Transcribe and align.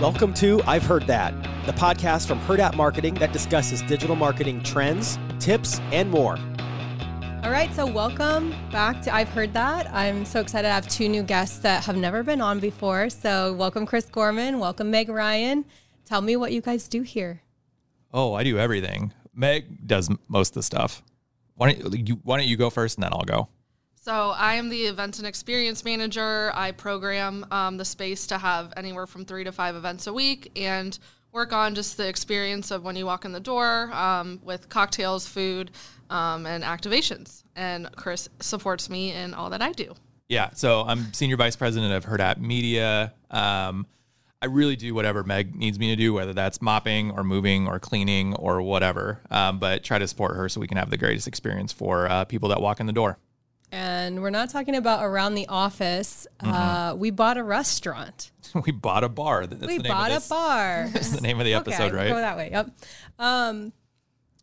Welcome 0.00 0.32
to 0.34 0.62
I've 0.66 0.82
Heard 0.82 1.06
That, 1.08 1.34
the 1.66 1.72
podcast 1.72 2.26
from 2.26 2.40
Hurrdat 2.40 2.74
Marketing 2.74 3.12
that 3.16 3.34
discusses 3.34 3.82
digital 3.82 4.16
marketing 4.16 4.62
trends, 4.62 5.18
tips, 5.38 5.78
and 5.92 6.10
more. 6.10 6.38
All 7.44 7.50
right, 7.50 7.70
so 7.74 7.84
welcome 7.84 8.54
back 8.72 9.02
to 9.02 9.14
I've 9.14 9.28
Heard 9.28 9.52
That. 9.52 9.92
I'm 9.92 10.24
so 10.24 10.40
excited 10.40 10.68
to 10.68 10.72
have 10.72 10.88
two 10.88 11.06
new 11.06 11.22
guests 11.22 11.58
that 11.58 11.84
have 11.84 11.98
never 11.98 12.22
been 12.22 12.40
on 12.40 12.60
before. 12.60 13.10
So, 13.10 13.52
welcome 13.52 13.84
Chris 13.84 14.06
Gorman, 14.06 14.58
welcome 14.58 14.90
Meg 14.90 15.10
Ryan. 15.10 15.66
Tell 16.06 16.22
me 16.22 16.34
what 16.34 16.52
you 16.52 16.62
guys 16.62 16.88
do 16.88 17.02
here. 17.02 17.42
Oh, 18.10 18.32
I 18.32 18.42
do 18.42 18.58
everything. 18.58 19.12
Meg 19.34 19.86
does 19.86 20.08
most 20.28 20.52
of 20.52 20.54
the 20.54 20.62
stuff. 20.62 21.02
Why 21.56 21.74
don't 21.74 22.08
you 22.08 22.18
why 22.22 22.38
don't 22.38 22.48
you 22.48 22.56
go 22.56 22.70
first 22.70 22.96
and 22.96 23.04
then 23.04 23.12
I'll 23.12 23.24
go? 23.24 23.50
So 24.02 24.30
I 24.30 24.54
am 24.54 24.70
the 24.70 24.86
event 24.86 25.18
and 25.18 25.28
experience 25.28 25.84
manager. 25.84 26.50
I 26.54 26.72
program 26.72 27.44
um, 27.50 27.76
the 27.76 27.84
space 27.84 28.26
to 28.28 28.38
have 28.38 28.72
anywhere 28.74 29.06
from 29.06 29.26
three 29.26 29.44
to 29.44 29.52
five 29.52 29.76
events 29.76 30.06
a 30.06 30.12
week 30.12 30.50
and 30.56 30.98
work 31.32 31.52
on 31.52 31.74
just 31.74 31.98
the 31.98 32.08
experience 32.08 32.70
of 32.70 32.82
when 32.82 32.96
you 32.96 33.04
walk 33.04 33.26
in 33.26 33.32
the 33.32 33.40
door 33.40 33.92
um, 33.92 34.40
with 34.42 34.70
cocktails, 34.70 35.28
food, 35.28 35.72
um, 36.08 36.46
and 36.46 36.64
activations. 36.64 37.44
And 37.54 37.94
Chris 37.94 38.30
supports 38.40 38.88
me 38.88 39.12
in 39.12 39.34
all 39.34 39.50
that 39.50 39.60
I 39.60 39.72
do. 39.72 39.92
Yeah, 40.30 40.48
so 40.54 40.80
I'm 40.80 41.12
senior 41.12 41.36
vice 41.36 41.56
president 41.56 41.92
of 41.92 42.06
Hurrdat 42.06 42.38
Media. 42.38 43.12
Um, 43.30 43.86
I 44.40 44.46
really 44.46 44.76
do 44.76 44.94
whatever 44.94 45.24
Meg 45.24 45.54
needs 45.54 45.78
me 45.78 45.88
to 45.90 45.96
do, 45.96 46.14
whether 46.14 46.32
that's 46.32 46.62
mopping 46.62 47.10
or 47.10 47.22
moving 47.22 47.68
or 47.68 47.78
cleaning 47.78 48.34
or 48.36 48.62
whatever. 48.62 49.20
Um, 49.30 49.58
but 49.58 49.84
try 49.84 49.98
to 49.98 50.08
support 50.08 50.36
her 50.36 50.48
so 50.48 50.58
we 50.58 50.66
can 50.66 50.78
have 50.78 50.88
the 50.88 50.96
greatest 50.96 51.28
experience 51.28 51.70
for 51.70 52.08
uh, 52.08 52.24
people 52.24 52.48
that 52.48 52.62
walk 52.62 52.80
in 52.80 52.86
the 52.86 52.94
door. 52.94 53.18
And 53.72 54.20
we're 54.22 54.30
not 54.30 54.50
talking 54.50 54.74
about 54.74 55.04
around 55.04 55.34
the 55.34 55.46
office. 55.48 56.26
Uh, 56.40 56.94
we 56.96 57.10
bought 57.10 57.36
a 57.36 57.44
restaurant. 57.44 58.30
we 58.66 58.72
bought 58.72 59.04
a 59.04 59.08
bar. 59.08 59.46
That's 59.46 59.66
we 59.66 59.76
the 59.76 59.84
name 59.84 59.92
bought 59.92 60.10
a 60.10 60.20
bar. 60.28 60.88
That's 60.92 61.10
the 61.10 61.20
name 61.20 61.38
of 61.38 61.46
the 61.46 61.54
episode, 61.54 61.92
okay, 61.92 61.96
right? 61.96 62.08
Go 62.08 62.16
that 62.16 62.36
way. 62.36 62.50
Yep. 62.50 62.70
Um, 63.18 63.72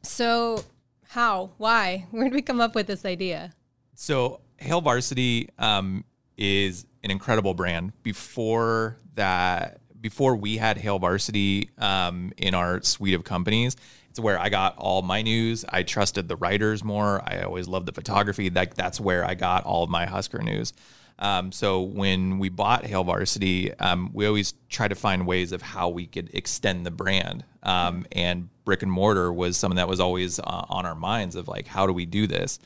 so, 0.03 0.63
how? 1.09 1.51
Why? 1.57 2.05
Where 2.11 2.23
did 2.23 2.33
we 2.33 2.41
come 2.41 2.61
up 2.61 2.75
with 2.75 2.87
this 2.87 3.05
idea? 3.05 3.53
So 3.95 4.41
Hail 4.57 4.81
Varsity 4.81 5.49
um, 5.57 6.05
is 6.37 6.85
an 7.03 7.11
incredible 7.11 7.53
brand. 7.53 7.93
Before 8.03 8.97
that, 9.15 9.81
before 10.07 10.37
we 10.37 10.55
had 10.55 10.77
Hail 10.77 10.99
Varsity 10.99 11.69
um, 11.79 12.31
in 12.37 12.53
our 12.53 12.81
suite 12.81 13.13
of 13.13 13.25
companies, 13.25 13.75
it's 14.09 14.21
where 14.21 14.39
I 14.39 14.47
got 14.47 14.77
all 14.77 15.01
my 15.01 15.21
news. 15.21 15.65
I 15.67 15.83
trusted 15.83 16.29
the 16.29 16.37
writers 16.37 16.81
more. 16.81 17.21
I 17.29 17.41
always 17.41 17.67
loved 17.67 17.87
the 17.87 17.91
photography. 17.91 18.49
Like 18.49 18.75
that's 18.75 19.01
where 19.01 19.25
I 19.25 19.35
got 19.35 19.65
all 19.65 19.83
of 19.83 19.89
my 19.89 20.05
Husker 20.05 20.41
news. 20.41 20.71
Um, 21.19 21.51
so 21.51 21.81
when 21.81 22.39
we 22.39 22.47
bought 22.47 22.85
Hail 22.85 23.03
Varsity, 23.03 23.73
um, 23.79 24.11
we 24.13 24.25
always 24.25 24.53
try 24.69 24.87
to 24.87 24.95
find 24.95 25.27
ways 25.27 25.51
of 25.51 25.61
how 25.61 25.89
we 25.89 26.05
could 26.05 26.29
extend 26.33 26.85
the 26.85 26.91
brand. 26.91 27.43
Um, 27.63 28.05
and 28.13 28.47
brick 28.63 28.83
and 28.83 28.91
mortar 28.91 29.33
was 29.33 29.57
something 29.57 29.75
that 29.75 29.89
was 29.89 29.99
always 29.99 30.39
uh, 30.39 30.43
on 30.69 30.85
our 30.85 30.95
minds 30.95 31.35
of 31.35 31.49
like, 31.49 31.67
how 31.67 31.85
do 31.85 31.91
we 31.91 32.05
do 32.05 32.27
this? 32.27 32.59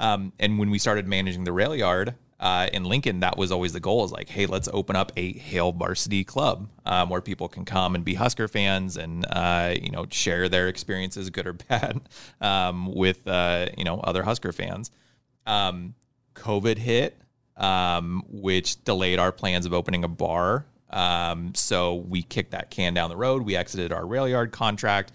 Um, 0.00 0.32
and 0.40 0.58
when 0.58 0.70
we 0.70 0.80
started 0.80 1.06
managing 1.06 1.44
the 1.44 1.52
rail 1.52 1.76
yard 1.76 2.16
uh, 2.40 2.68
in 2.72 2.84
Lincoln, 2.84 3.20
that 3.20 3.36
was 3.36 3.52
always 3.52 3.74
the 3.74 3.80
goal 3.80 4.02
is 4.02 4.10
like, 4.10 4.30
hey, 4.30 4.46
let's 4.46 4.66
open 4.72 4.96
up 4.96 5.12
a 5.14 5.34
Hail 5.34 5.72
Varsity 5.72 6.24
club 6.24 6.70
um, 6.86 7.10
where 7.10 7.20
people 7.20 7.48
can 7.48 7.66
come 7.66 7.94
and 7.94 8.02
be 8.02 8.14
Husker 8.14 8.48
fans 8.48 8.96
and, 8.96 9.26
uh, 9.28 9.74
you 9.80 9.90
know, 9.90 10.06
share 10.10 10.48
their 10.48 10.66
experiences, 10.68 11.28
good 11.28 11.46
or 11.46 11.52
bad, 11.68 12.00
um, 12.40 12.94
with, 12.94 13.28
uh, 13.28 13.66
you 13.76 13.84
know, 13.84 14.00
other 14.00 14.22
Husker 14.22 14.52
fans. 14.52 14.90
Um, 15.46 15.94
COVID 16.34 16.78
hit, 16.78 17.20
um, 17.58 18.24
which 18.30 18.82
delayed 18.84 19.18
our 19.18 19.32
plans 19.32 19.66
of 19.66 19.74
opening 19.74 20.02
a 20.02 20.08
bar. 20.08 20.64
Um, 20.88 21.54
so 21.54 21.96
we 21.96 22.22
kicked 22.22 22.52
that 22.52 22.70
can 22.70 22.94
down 22.94 23.10
the 23.10 23.18
road. 23.18 23.42
We 23.42 23.54
exited 23.54 23.92
our 23.92 24.06
rail 24.06 24.26
yard 24.26 24.50
contract. 24.50 25.12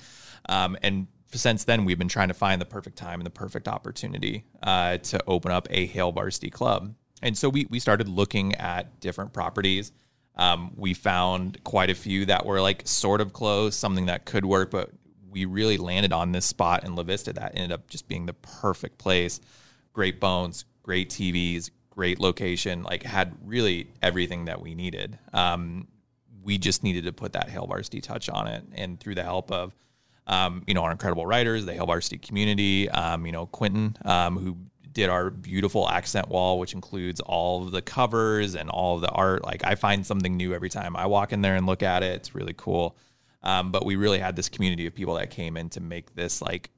Um, 0.48 0.78
and 0.84 1.08
since 1.34 1.64
then, 1.64 1.86
we've 1.86 1.98
been 1.98 2.08
trying 2.08 2.28
to 2.28 2.36
find 2.36 2.62
the 2.62 2.66
perfect 2.66 2.98
time 2.98 3.20
and 3.20 3.26
the 3.26 3.32
perfect 3.32 3.68
opportunity 3.68 4.46
uh, 4.62 4.98
to 4.98 5.20
open 5.26 5.52
up 5.52 5.68
a 5.72 5.88
Hail 5.88 6.12
Varsity 6.12 6.52
club. 6.52 6.94
And 7.22 7.38
so 7.38 7.50
we, 7.50 7.66
we 7.70 7.80
started 7.80 8.08
looking 8.08 8.56
at 8.56 9.00
different 9.00 9.34
properties. 9.34 9.92
Um, 10.36 10.74
we 10.76 10.94
found 10.94 11.64
quite 11.64 11.90
a 11.90 11.96
few 11.96 12.26
that 12.26 12.46
were 12.46 12.62
like 12.62 12.82
sort 12.86 13.22
of 13.22 13.34
close, 13.34 13.76
something 13.76 14.08
that 14.08 14.26
could 14.26 14.46
work, 14.46 14.72
but 14.72 14.92
we 15.30 15.46
really 15.46 15.78
landed 15.78 16.14
on 16.14 16.32
this 16.32 16.46
spot 16.46 16.84
in 16.84 16.96
La 16.96 17.04
Vista 17.04 17.34
that 17.34 17.54
ended 17.56 17.72
up 17.72 17.90
just 17.90 18.08
being 18.08 18.26
the 18.26 18.34
perfect 18.34 18.98
place. 18.98 19.40
Great 19.94 20.20
bones, 20.20 20.66
great 20.84 21.10
TVs, 21.10 21.70
great 21.90 22.20
location, 22.20 22.84
like 22.84 23.04
had 23.04 23.34
really 23.46 23.88
everything 24.02 24.46
that 24.46 24.62
we 24.62 24.76
needed. 24.76 25.18
Um, 25.34 25.88
we 26.44 26.58
just 26.58 26.84
needed 26.84 27.06
to 27.06 27.14
put 27.14 27.34
that 27.34 27.50
Hail 27.50 27.66
Varsity 27.66 28.02
touch 28.02 28.30
on 28.30 28.48
it. 28.48 28.64
And 28.76 29.00
through 29.00 29.16
the 29.16 29.24
help 29.24 29.52
of 29.52 29.74
um, 30.28 30.64
you 30.68 30.74
know, 30.74 30.84
our 30.84 30.92
incredible 30.92 31.26
writers, 31.26 31.66
the 31.66 31.74
Hail 31.74 31.86
Varsity 31.86 32.18
community, 32.18 32.90
um, 32.90 33.26
you 33.26 33.32
know, 33.32 33.46
Quentin, 33.46 33.96
um, 34.06 34.38
who 34.38 34.58
did 34.96 35.10
our 35.10 35.30
beautiful 35.30 35.88
accent 35.88 36.30
wall, 36.30 36.58
which 36.58 36.74
includes 36.74 37.20
all 37.20 37.66
of 37.66 37.72
the 37.72 37.82
covers 37.84 38.56
and 38.56 38.70
all 38.70 38.96
of 38.96 39.02
the 39.02 39.10
art. 39.10 39.44
Like 39.44 39.64
I 39.64 39.76
find 39.76 40.04
something 40.06 40.36
new 40.36 40.56
every 40.56 40.70
time 40.70 40.96
I 40.96 41.06
walk 41.06 41.32
in 41.34 41.42
there 41.42 41.56
and 41.56 41.68
look 41.68 41.84
at 41.84 42.02
it. 42.02 42.16
It's 42.16 42.34
really 42.34 42.56
cool. 42.58 42.98
Um, 43.44 43.72
but 43.72 43.86
we 43.86 43.96
really 43.98 44.18
had 44.18 44.36
this 44.36 44.50
community 44.50 44.88
of 44.88 44.96
people 44.96 45.16
that 45.16 45.30
came 45.30 45.58
in 45.58 45.70
to 45.72 45.82
make 45.82 46.16
this 46.16 46.42
like 46.42 46.72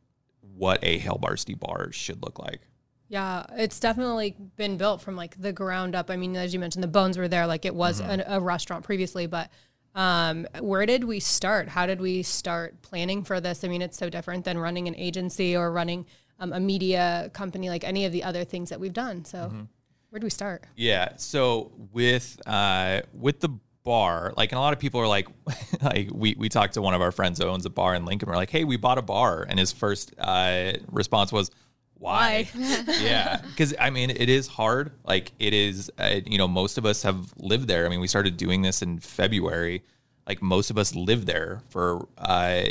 what 0.55 0.79
a 0.83 0.97
Hail 0.97 1.17
Varsity 1.21 1.53
bar 1.53 1.91
should 1.93 2.21
look 2.23 2.39
like. 2.39 2.61
Yeah, 3.07 3.45
it's 3.55 3.79
definitely 3.79 4.35
been 4.57 4.75
built 4.77 5.01
from 5.01 5.15
like 5.15 5.39
the 5.39 5.53
ground 5.53 5.95
up. 5.95 6.09
I 6.09 6.17
mean, 6.17 6.35
as 6.35 6.53
you 6.53 6.59
mentioned, 6.59 6.83
the 6.83 6.89
bones 6.89 7.17
were 7.17 7.29
there, 7.29 7.47
like 7.47 7.63
it 7.63 7.73
was 7.75 8.01
Mm-hmm. 8.01 8.09
an, 8.09 8.23
a 8.27 8.41
restaurant 8.41 8.83
previously, 8.83 9.27
but 9.27 9.49
um, 9.95 10.45
where 10.59 10.85
did 10.85 11.03
we 11.05 11.19
start? 11.19 11.69
How 11.69 11.85
did 11.85 12.01
we 12.01 12.21
start 12.23 12.81
planning 12.81 13.23
for 13.23 13.39
this? 13.39 13.63
I 13.63 13.67
mean, 13.67 13.81
it's 13.81 13.97
so 13.97 14.09
different 14.09 14.43
than 14.43 14.57
running 14.57 14.87
an 14.87 14.95
agency 14.95 15.55
or 15.55 15.71
running 15.71 16.05
um, 16.39 16.53
a 16.53 16.59
media 16.59 17.29
company, 17.33 17.69
like 17.69 17.83
any 17.83 18.05
of 18.05 18.11
the 18.11 18.23
other 18.23 18.43
things 18.43 18.69
that 18.69 18.79
we've 18.79 18.93
done. 18.93 19.25
So, 19.25 19.37
Mm-hmm. 19.37 19.61
where 20.09 20.19
do 20.19 20.25
we 20.25 20.29
start? 20.31 20.63
Yeah. 20.75 21.09
So 21.17 21.71
with 21.93 22.39
uh 22.45 23.01
with 23.13 23.39
the 23.39 23.49
bar, 23.83 24.33
like 24.37 24.51
and 24.51 24.57
a 24.57 24.61
lot 24.61 24.73
of 24.73 24.79
people 24.79 24.99
are 25.01 25.07
like 25.07 25.27
like 25.81 26.09
we 26.13 26.35
we 26.37 26.49
talked 26.49 26.73
to 26.75 26.81
one 26.81 26.93
of 26.93 27.01
our 27.01 27.11
friends 27.11 27.39
who 27.39 27.45
owns 27.45 27.65
a 27.65 27.69
bar 27.69 27.95
in 27.95 28.05
Lincoln. 28.05 28.29
We're 28.29 28.35
like, 28.35 28.49
hey, 28.49 28.63
we 28.63 28.77
bought 28.77 28.97
a 28.97 29.01
bar, 29.01 29.45
and 29.49 29.57
his 29.59 29.71
first 29.71 30.13
uh 30.17 30.73
response 30.91 31.31
was, 31.31 31.51
why? 31.95 32.47
yeah, 32.55 33.41
because 33.47 33.73
I 33.79 33.89
mean, 33.89 34.09
it 34.11 34.29
is 34.29 34.47
hard. 34.47 34.91
Like 35.03 35.31
it 35.39 35.53
is, 35.53 35.91
uh, 35.97 36.19
you 36.25 36.37
know, 36.37 36.47
most 36.47 36.77
of 36.77 36.85
us 36.85 37.01
have 37.03 37.33
lived 37.37 37.67
there. 37.67 37.85
I 37.85 37.89
mean, 37.89 37.99
we 37.99 38.07
started 38.07 38.37
doing 38.37 38.61
this 38.61 38.81
in 38.81 38.99
February. 38.99 39.83
Like 40.27 40.41
most 40.41 40.69
of 40.69 40.77
us 40.77 40.93
lived 40.93 41.25
there 41.25 41.61
for 41.69 42.07
uh, 42.17 42.63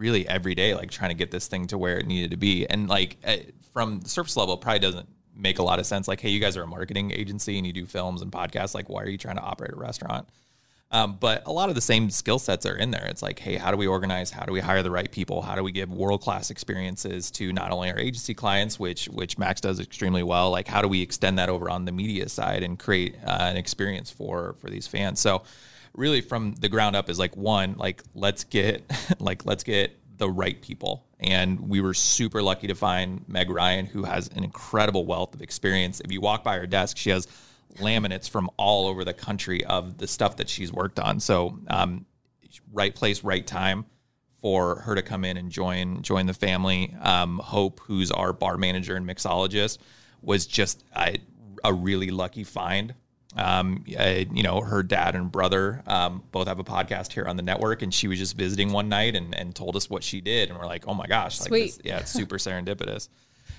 really 0.00 0.26
every 0.26 0.54
day, 0.54 0.74
like 0.74 0.90
trying 0.90 1.10
to 1.10 1.14
get 1.14 1.30
this 1.30 1.46
thing 1.46 1.66
to 1.68 1.78
where 1.78 1.98
it 1.98 2.06
needed 2.06 2.30
to 2.30 2.36
be. 2.36 2.66
And 2.66 2.88
like 2.88 3.18
uh, 3.24 3.36
from 3.72 4.00
the 4.00 4.08
surface 4.08 4.36
level, 4.36 4.56
probably 4.56 4.80
doesn't 4.80 5.08
make 5.36 5.58
a 5.58 5.62
lot 5.62 5.78
of 5.78 5.86
sense. 5.86 6.08
Like, 6.08 6.20
hey, 6.20 6.30
you 6.30 6.40
guys 6.40 6.56
are 6.56 6.62
a 6.62 6.66
marketing 6.66 7.12
agency 7.12 7.58
and 7.58 7.66
you 7.66 7.72
do 7.72 7.86
films 7.86 8.22
and 8.22 8.32
podcasts. 8.32 8.74
Like, 8.74 8.88
why 8.88 9.02
are 9.02 9.08
you 9.08 9.18
trying 9.18 9.36
to 9.36 9.42
operate 9.42 9.72
a 9.72 9.76
restaurant? 9.76 10.26
Um, 10.92 11.18
but 11.20 11.46
a 11.46 11.52
lot 11.52 11.68
of 11.68 11.76
the 11.76 11.80
same 11.80 12.10
skill 12.10 12.40
sets 12.40 12.66
are 12.66 12.74
in 12.74 12.90
there. 12.90 13.06
It's 13.06 13.22
like, 13.22 13.38
hey, 13.38 13.56
how 13.56 13.70
do 13.70 13.76
we 13.76 13.86
organize? 13.86 14.32
How 14.32 14.44
do 14.44 14.52
we 14.52 14.58
hire 14.58 14.82
the 14.82 14.90
right 14.90 15.10
people? 15.10 15.40
How 15.40 15.54
do 15.54 15.62
we 15.62 15.70
give 15.70 15.92
world 15.92 16.20
class 16.20 16.50
experiences 16.50 17.30
to 17.32 17.52
not 17.52 17.70
only 17.70 17.92
our 17.92 17.98
agency 17.98 18.34
clients, 18.34 18.80
which 18.80 19.06
which 19.06 19.38
Max 19.38 19.60
does 19.60 19.78
extremely 19.78 20.24
well. 20.24 20.50
Like, 20.50 20.66
how 20.66 20.82
do 20.82 20.88
we 20.88 21.00
extend 21.00 21.38
that 21.38 21.48
over 21.48 21.70
on 21.70 21.84
the 21.84 21.92
media 21.92 22.28
side 22.28 22.64
and 22.64 22.76
create 22.76 23.14
uh, 23.24 23.36
an 23.40 23.56
experience 23.56 24.10
for 24.10 24.56
for 24.58 24.68
these 24.68 24.88
fans? 24.88 25.20
So, 25.20 25.42
really, 25.94 26.20
from 26.20 26.54
the 26.54 26.68
ground 26.68 26.96
up, 26.96 27.08
is 27.08 27.18
like 27.18 27.36
one, 27.36 27.74
like 27.76 28.02
let's 28.14 28.44
get 28.44 28.90
like 29.20 29.44
let's 29.44 29.64
get 29.64 29.96
the 30.18 30.30
right 30.30 30.60
people. 30.60 31.06
And 31.18 31.68
we 31.68 31.80
were 31.80 31.94
super 31.94 32.42
lucky 32.42 32.68
to 32.68 32.74
find 32.74 33.24
Meg 33.28 33.50
Ryan, 33.50 33.86
who 33.86 34.04
has 34.04 34.28
an 34.28 34.44
incredible 34.44 35.04
wealth 35.04 35.34
of 35.34 35.42
experience. 35.42 36.00
If 36.00 36.12
you 36.12 36.20
walk 36.20 36.44
by 36.44 36.58
her 36.58 36.66
desk, 36.66 36.96
she 36.96 37.10
has 37.10 37.26
laminates 37.76 38.28
from 38.28 38.50
all 38.56 38.86
over 38.86 39.04
the 39.04 39.12
country 39.12 39.64
of 39.64 39.98
the 39.98 40.06
stuff 40.06 40.36
that 40.36 40.48
she's 40.48 40.72
worked 40.72 40.98
on. 40.98 41.20
So, 41.20 41.58
um, 41.68 42.06
right 42.72 42.94
place, 42.94 43.22
right 43.24 43.46
time 43.46 43.86
for 44.40 44.76
her 44.80 44.94
to 44.94 45.02
come 45.02 45.24
in 45.24 45.36
and 45.36 45.50
join 45.50 46.02
join 46.02 46.26
the 46.26 46.34
family. 46.34 46.94
Um, 47.00 47.38
Hope, 47.38 47.80
who's 47.80 48.10
our 48.10 48.32
bar 48.32 48.56
manager 48.56 48.96
and 48.96 49.06
mixologist, 49.06 49.78
was 50.22 50.46
just 50.46 50.84
a, 50.96 51.18
a 51.64 51.72
really 51.72 52.10
lucky 52.10 52.44
find. 52.44 52.94
Um, 53.36 53.84
uh, 53.98 54.24
you 54.32 54.42
know, 54.42 54.60
her 54.60 54.82
dad 54.82 55.14
and 55.14 55.30
brother 55.30 55.82
um, 55.86 56.22
both 56.32 56.48
have 56.48 56.58
a 56.58 56.64
podcast 56.64 57.12
here 57.12 57.26
on 57.26 57.36
the 57.36 57.42
network, 57.42 57.82
and 57.82 57.94
she 57.94 58.08
was 58.08 58.18
just 58.18 58.36
visiting 58.36 58.72
one 58.72 58.88
night 58.88 59.14
and, 59.14 59.34
and 59.34 59.54
told 59.54 59.76
us 59.76 59.88
what 59.88 60.02
she 60.02 60.20
did, 60.20 60.50
and 60.50 60.58
we're 60.58 60.66
like, 60.66 60.88
oh 60.88 60.94
my 60.94 61.06
gosh, 61.06 61.38
like 61.40 61.48
Sweet. 61.48 61.62
this, 61.66 61.78
yeah, 61.84 61.98
it's 62.00 62.10
super 62.20 62.38
serendipitous. 62.38 63.08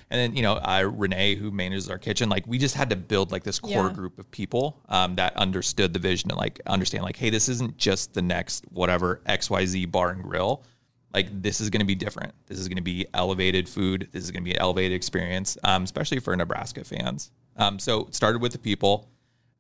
And 0.10 0.20
then 0.20 0.36
you 0.36 0.42
know, 0.42 0.56
uh, 0.56 0.92
Renee, 0.94 1.36
who 1.36 1.52
manages 1.52 1.90
our 1.90 1.98
kitchen, 1.98 2.28
like 2.28 2.46
we 2.46 2.58
just 2.58 2.76
had 2.76 2.90
to 2.90 2.98
build 2.98 3.32
like 3.32 3.44
this 3.46 3.60
core 3.60 3.88
Yeah. 3.88 3.94
group 3.94 4.20
of 4.20 4.30
people 4.30 4.82
um, 4.90 5.16
that 5.16 5.38
understood 5.38 5.94
the 5.94 6.00
vision 6.00 6.32
and 6.32 6.38
like 6.38 6.60
understand 6.66 7.06
like, 7.06 7.16
hey, 7.16 7.30
this 7.30 7.48
isn't 7.48 7.78
just 7.78 8.14
the 8.14 8.22
next 8.22 8.66
whatever 8.72 9.22
X 9.26 9.50
Y 9.50 9.66
Z 9.66 9.86
bar 9.86 10.10
and 10.10 10.22
grill. 10.22 10.66
Like 11.14 11.42
this 11.42 11.62
is 11.62 11.70
going 11.70 11.80
to 11.80 11.86
be 11.86 11.96
different. 11.96 12.34
This 12.48 12.60
is 12.60 12.68
going 12.68 12.76
to 12.78 12.84
be 12.84 13.06
elevated 13.14 13.70
food. 13.70 14.10
This 14.12 14.24
is 14.26 14.32
going 14.32 14.44
to 14.44 14.46
be 14.50 14.54
an 14.56 14.60
elevated 14.62 14.94
experience, 14.98 15.58
um, 15.64 15.84
especially 15.84 16.20
for 16.20 16.36
Nebraska 16.36 16.84
fans. 16.84 17.32
Um, 17.56 17.80
so 17.80 18.10
started 18.12 18.42
with 18.42 18.52
the 18.52 18.60
people. 18.60 19.08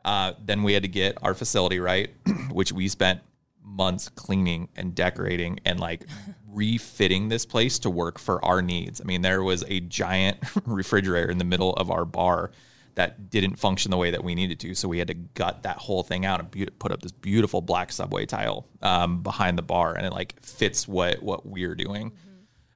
Uh, 0.03 0.33
then 0.43 0.63
we 0.63 0.73
had 0.73 0.83
to 0.83 0.89
get 0.89 1.17
our 1.21 1.33
facility 1.33 1.79
right, 1.79 2.09
which 2.51 2.71
we 2.71 2.87
spent 2.87 3.21
months 3.63 4.09
cleaning 4.09 4.67
and 4.75 4.93
decorating 4.95 5.59
and 5.65 5.79
like 5.79 6.05
refitting 6.47 7.29
this 7.29 7.45
place 7.45 7.79
to 7.79 7.89
work 7.89 8.19
for 8.19 8.43
our 8.43 8.61
needs. 8.61 8.99
I 8.99 9.05
mean, 9.05 9.21
there 9.21 9.43
was 9.43 9.63
a 9.67 9.79
giant 9.79 10.37
refrigerator 10.65 11.29
in 11.29 11.37
the 11.37 11.45
middle 11.45 11.73
of 11.73 11.89
our 11.89 12.05
bar 12.05 12.51
that 12.95 13.29
didn't 13.29 13.55
function 13.55 13.89
the 13.91 13.97
way 13.97 14.11
that 14.11 14.23
we 14.23 14.35
needed 14.35 14.59
to. 14.59 14.75
So 14.75 14.87
we 14.87 14.99
had 14.99 15.07
to 15.07 15.13
gut 15.13 15.63
that 15.63 15.77
whole 15.77 16.03
thing 16.03 16.25
out 16.25 16.39
and 16.39 16.51
beau- 16.51 16.73
put 16.79 16.91
up 16.91 17.01
this 17.01 17.11
beautiful 17.11 17.61
black 17.61 17.91
subway 17.91 18.25
tile 18.25 18.67
um, 18.81 19.23
behind 19.23 19.57
the 19.57 19.61
bar, 19.61 19.95
and 19.95 20.05
it 20.05 20.11
like 20.11 20.41
fits 20.43 20.87
what 20.87 21.23
what 21.23 21.45
we're 21.45 21.75
doing. 21.75 22.11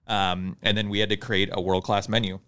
Um, 0.08 0.56
and 0.62 0.78
then 0.78 0.90
we 0.90 1.00
had 1.00 1.10
to 1.10 1.18
create 1.18 1.50
a 1.52 1.60
world 1.60 1.84
class 1.84 2.08
menu. 2.08 2.40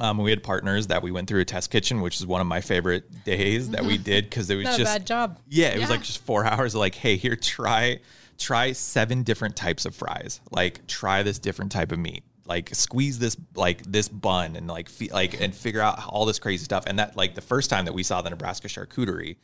Um, 0.00 0.18
we 0.18 0.30
had 0.30 0.42
partners 0.42 0.88
that 0.88 1.02
we 1.02 1.12
went 1.12 1.28
through 1.28 1.40
a 1.40 1.44
test 1.44 1.70
kitchen, 1.70 2.00
which 2.00 2.16
is 2.20 2.26
one 2.26 2.40
of 2.40 2.46
my 2.46 2.60
favorite 2.60 3.24
days 3.24 3.70
that 3.70 3.84
we 3.84 3.98
did 4.12 4.24
because 4.24 4.50
it 4.50 4.56
was 4.56 4.64
Not 4.64 4.74
a 4.74 4.78
just 4.78 4.92
bad 4.94 5.06
job. 5.06 5.38
yeah, 5.48 5.68
it 5.68 5.78
was 5.78 5.90
like 5.90 6.02
just 6.02 6.24
four 6.24 6.44
hours 6.46 6.74
of 6.74 6.80
like, 6.80 6.94
hey, 6.94 7.16
here, 7.16 7.36
try 7.36 8.00
try 8.38 8.72
seven 8.72 9.22
different 9.22 9.54
types 9.54 9.84
of 9.84 9.94
fries. 9.94 10.40
Like, 10.50 10.84
try 10.88 11.22
this 11.22 11.38
different 11.38 11.70
type 11.70 11.92
of 11.92 11.98
meat. 12.00 12.24
Like, 12.44 12.74
squeeze 12.74 13.20
this 13.20 13.36
like 13.54 13.82
this 13.84 14.08
bun 14.08 14.56
and 14.56 14.66
like 14.66 14.88
fe- 14.88 15.10
like 15.12 15.40
and 15.40 15.54
figure 15.54 15.80
out 15.80 16.04
all 16.08 16.26
this 16.26 16.40
crazy 16.40 16.64
stuff. 16.64 16.84
And 16.88 16.98
that 16.98 17.16
like 17.16 17.34
the 17.36 17.40
first 17.40 17.70
time 17.70 17.84
that 17.84 17.92
we 17.94 18.02
saw 18.02 18.20
the 18.22 18.30
Nebraska 18.30 18.66
charcuterie, 18.66 19.36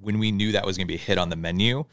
when 0.00 0.20
we 0.20 0.30
knew 0.30 0.52
that 0.52 0.64
was 0.64 0.76
going 0.76 0.86
to 0.86 0.92
be 0.92 0.94
a 0.94 0.98
hit 1.02 1.18
on 1.18 1.28
the 1.30 1.36
menu, 1.36 1.84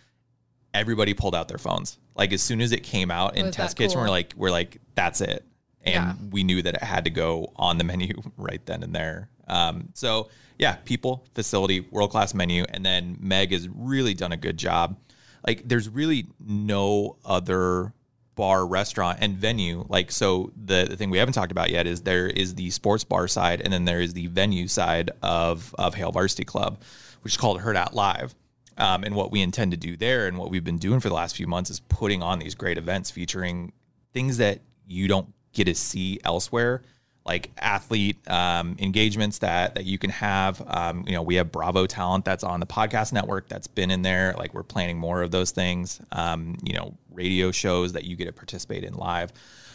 everybody 0.74 1.14
pulled 1.16 1.34
out 1.34 1.48
their 1.48 1.58
phones. 1.58 1.98
Like 2.16 2.32
as 2.34 2.42
soon 2.44 2.62
as 2.62 2.72
it 2.72 2.84
came 2.84 3.10
out 3.10 3.36
in 3.36 3.48
Was 3.48 3.56
test 3.56 3.78
kitchen, 3.78 3.94
cool? 3.96 4.04
we're 4.04 4.10
like, 4.10 4.34
we're 4.38 4.52
like, 4.52 4.78
that's 4.94 5.22
it. 5.22 5.44
And 5.84 5.94
Yeah. 5.94 6.14
we 6.32 6.44
knew 6.44 6.62
that 6.62 6.76
it 6.76 6.84
had 6.84 7.06
to 7.06 7.10
go 7.10 7.52
on 7.56 7.78
the 7.78 7.84
menu 7.92 8.22
right 8.38 8.64
then 8.66 8.84
and 8.84 8.94
there. 8.94 9.30
Um, 9.48 9.90
so 9.94 10.30
yeah, 10.58 10.76
people, 10.86 11.26
facility, 11.36 11.82
world 11.92 12.12
class 12.12 12.34
menu, 12.34 12.66
and 12.70 12.86
then 12.86 13.18
Meg 13.20 13.52
has 13.52 13.70
really 13.70 14.14
done 14.14 14.32
a 14.32 14.38
good 14.38 14.58
job. 14.58 14.98
Like 15.46 15.62
there's 15.68 15.88
really 15.88 16.26
no 16.46 17.18
other 17.24 17.94
bar, 18.36 18.66
restaurant, 18.68 19.20
and 19.22 19.36
venue. 19.38 19.86
Like 19.88 20.12
so, 20.12 20.52
the, 20.56 20.86
the 20.90 20.98
thing 20.98 21.10
we 21.10 21.18
haven't 21.20 21.34
talked 21.34 21.52
about 21.52 21.70
yet 21.70 21.88
is 21.88 22.02
there 22.02 22.28
is 22.28 22.56
the 22.56 22.70
sports 22.72 23.04
bar 23.04 23.28
side, 23.28 23.62
and 23.62 23.72
then 23.72 23.86
there 23.86 24.02
is 24.02 24.14
the 24.14 24.28
venue 24.28 24.68
side 24.68 25.12
of 25.22 25.74
of 25.78 25.94
Hail 25.96 26.12
Varsity 26.12 26.44
Club, 26.44 26.82
which 27.22 27.34
is 27.34 27.38
called 27.38 27.62
Hurrdat 27.62 27.94
Live. 27.94 28.36
Um, 28.80 29.04
and 29.04 29.16
what 29.16 29.32
we 29.32 29.42
intend 29.42 29.72
to 29.72 29.78
do 29.78 29.96
there, 29.98 30.28
and 30.28 30.38
what 30.38 30.52
we've 30.52 30.64
been 30.64 30.78
doing 30.78 31.00
for 31.00 31.10
the 31.10 31.16
last 31.16 31.36
few 31.36 31.48
months, 31.48 31.70
is 31.72 31.80
putting 31.80 32.22
on 32.22 32.38
these 32.40 32.54
great 32.54 32.78
events 32.78 33.10
featuring 33.10 33.72
things 34.14 34.38
that 34.38 34.60
you 34.86 35.08
don't 35.08 35.34
get 35.54 35.66
to 35.66 35.76
see 35.76 36.20
elsewhere, 36.24 36.82
like 37.26 37.52
athlete 37.58 38.18
um, 38.30 38.76
engagements 38.80 39.40
that 39.40 39.76
that 39.76 39.86
you 39.86 39.98
can 39.98 40.10
have. 40.10 40.62
Um, 40.68 41.04
you 41.06 41.14
know, 41.14 41.22
we 41.22 41.36
have 41.36 41.52
Bravo 41.52 41.86
talent 41.86 42.26
that's 42.26 42.44
on 42.44 42.60
the 42.60 42.66
podcast 42.66 43.14
network 43.14 43.50
that's 43.50 43.68
been 43.68 43.92
in 43.92 44.02
there. 44.02 44.34
Like 44.38 44.54
we're 44.54 44.64
planning 44.64 44.98
more 44.98 45.22
of 45.22 45.32
those 45.32 45.52
things. 45.52 46.00
Um, 46.12 46.58
you 46.64 46.74
know, 46.74 46.98
radio 47.12 47.52
shows 47.52 47.94
that 47.94 48.06
you 48.06 48.16
get 48.16 48.26
to 48.26 48.34
participate 48.34 48.84
in 48.84 48.94
live. 48.94 49.32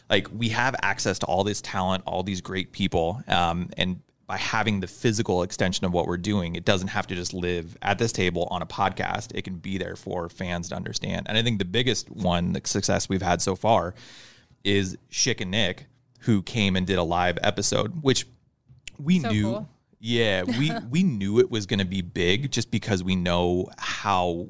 Like 0.09 0.29
we 0.35 0.49
have 0.51 0.75
access 0.83 1.19
to 1.21 1.27
all 1.27 1.45
this 1.45 1.61
talent, 1.61 2.05
all 2.07 2.23
these 2.23 2.41
great 2.41 2.73
people, 2.73 3.23
um, 3.29 3.71
and 3.77 4.01
by 4.33 4.39
having 4.39 4.81
the 4.81 4.87
physical 4.87 5.43
extension 5.43 5.85
of 5.85 5.93
what 5.93 6.07
we're 6.07 6.17
doing, 6.17 6.57
it 6.57 6.65
doesn't 6.65 6.89
have 6.89 7.07
to 7.07 7.15
just 7.15 7.35
live 7.35 7.77
at 7.83 7.99
this 7.99 8.13
table 8.13 8.49
on 8.51 8.63
a 8.63 8.67
podcast. 8.67 9.31
It 9.35 9.43
can 9.43 9.57
be 9.57 9.77
there 9.77 9.95
for 9.95 10.31
fans 10.31 10.71
to 10.71 10.75
understand. 10.75 11.27
And 11.29 11.37
I 11.37 11.43
think 11.43 11.59
the 11.59 11.67
biggest 11.67 12.11
one, 12.11 12.55
the 12.55 12.63
success 12.65 13.11
we've 13.11 13.21
had 13.21 13.43
so 13.43 13.55
far, 13.55 13.95
is 14.65 14.97
Schick 15.11 15.41
and 15.41 15.51
Nick, 15.51 15.87
who 16.21 16.43
came 16.43 16.77
and 16.77 16.87
did 16.87 16.99
a 16.99 17.03
live 17.03 17.39
episode, 17.43 18.03
which 18.03 18.27
we 18.99 19.21
So 19.21 19.31
knew. 19.31 19.43
cool. 19.43 19.69
Yeah, 20.01 20.43
we 20.59 20.73
we 20.91 21.03
knew 21.03 21.39
it 21.39 21.51
was 21.51 21.67
going 21.67 21.79
to 21.79 21.85
be 21.85 22.03
big 22.03 22.51
just 22.51 22.71
because 22.71 23.03
we 23.05 23.17
know 23.17 23.69
how 23.79 24.49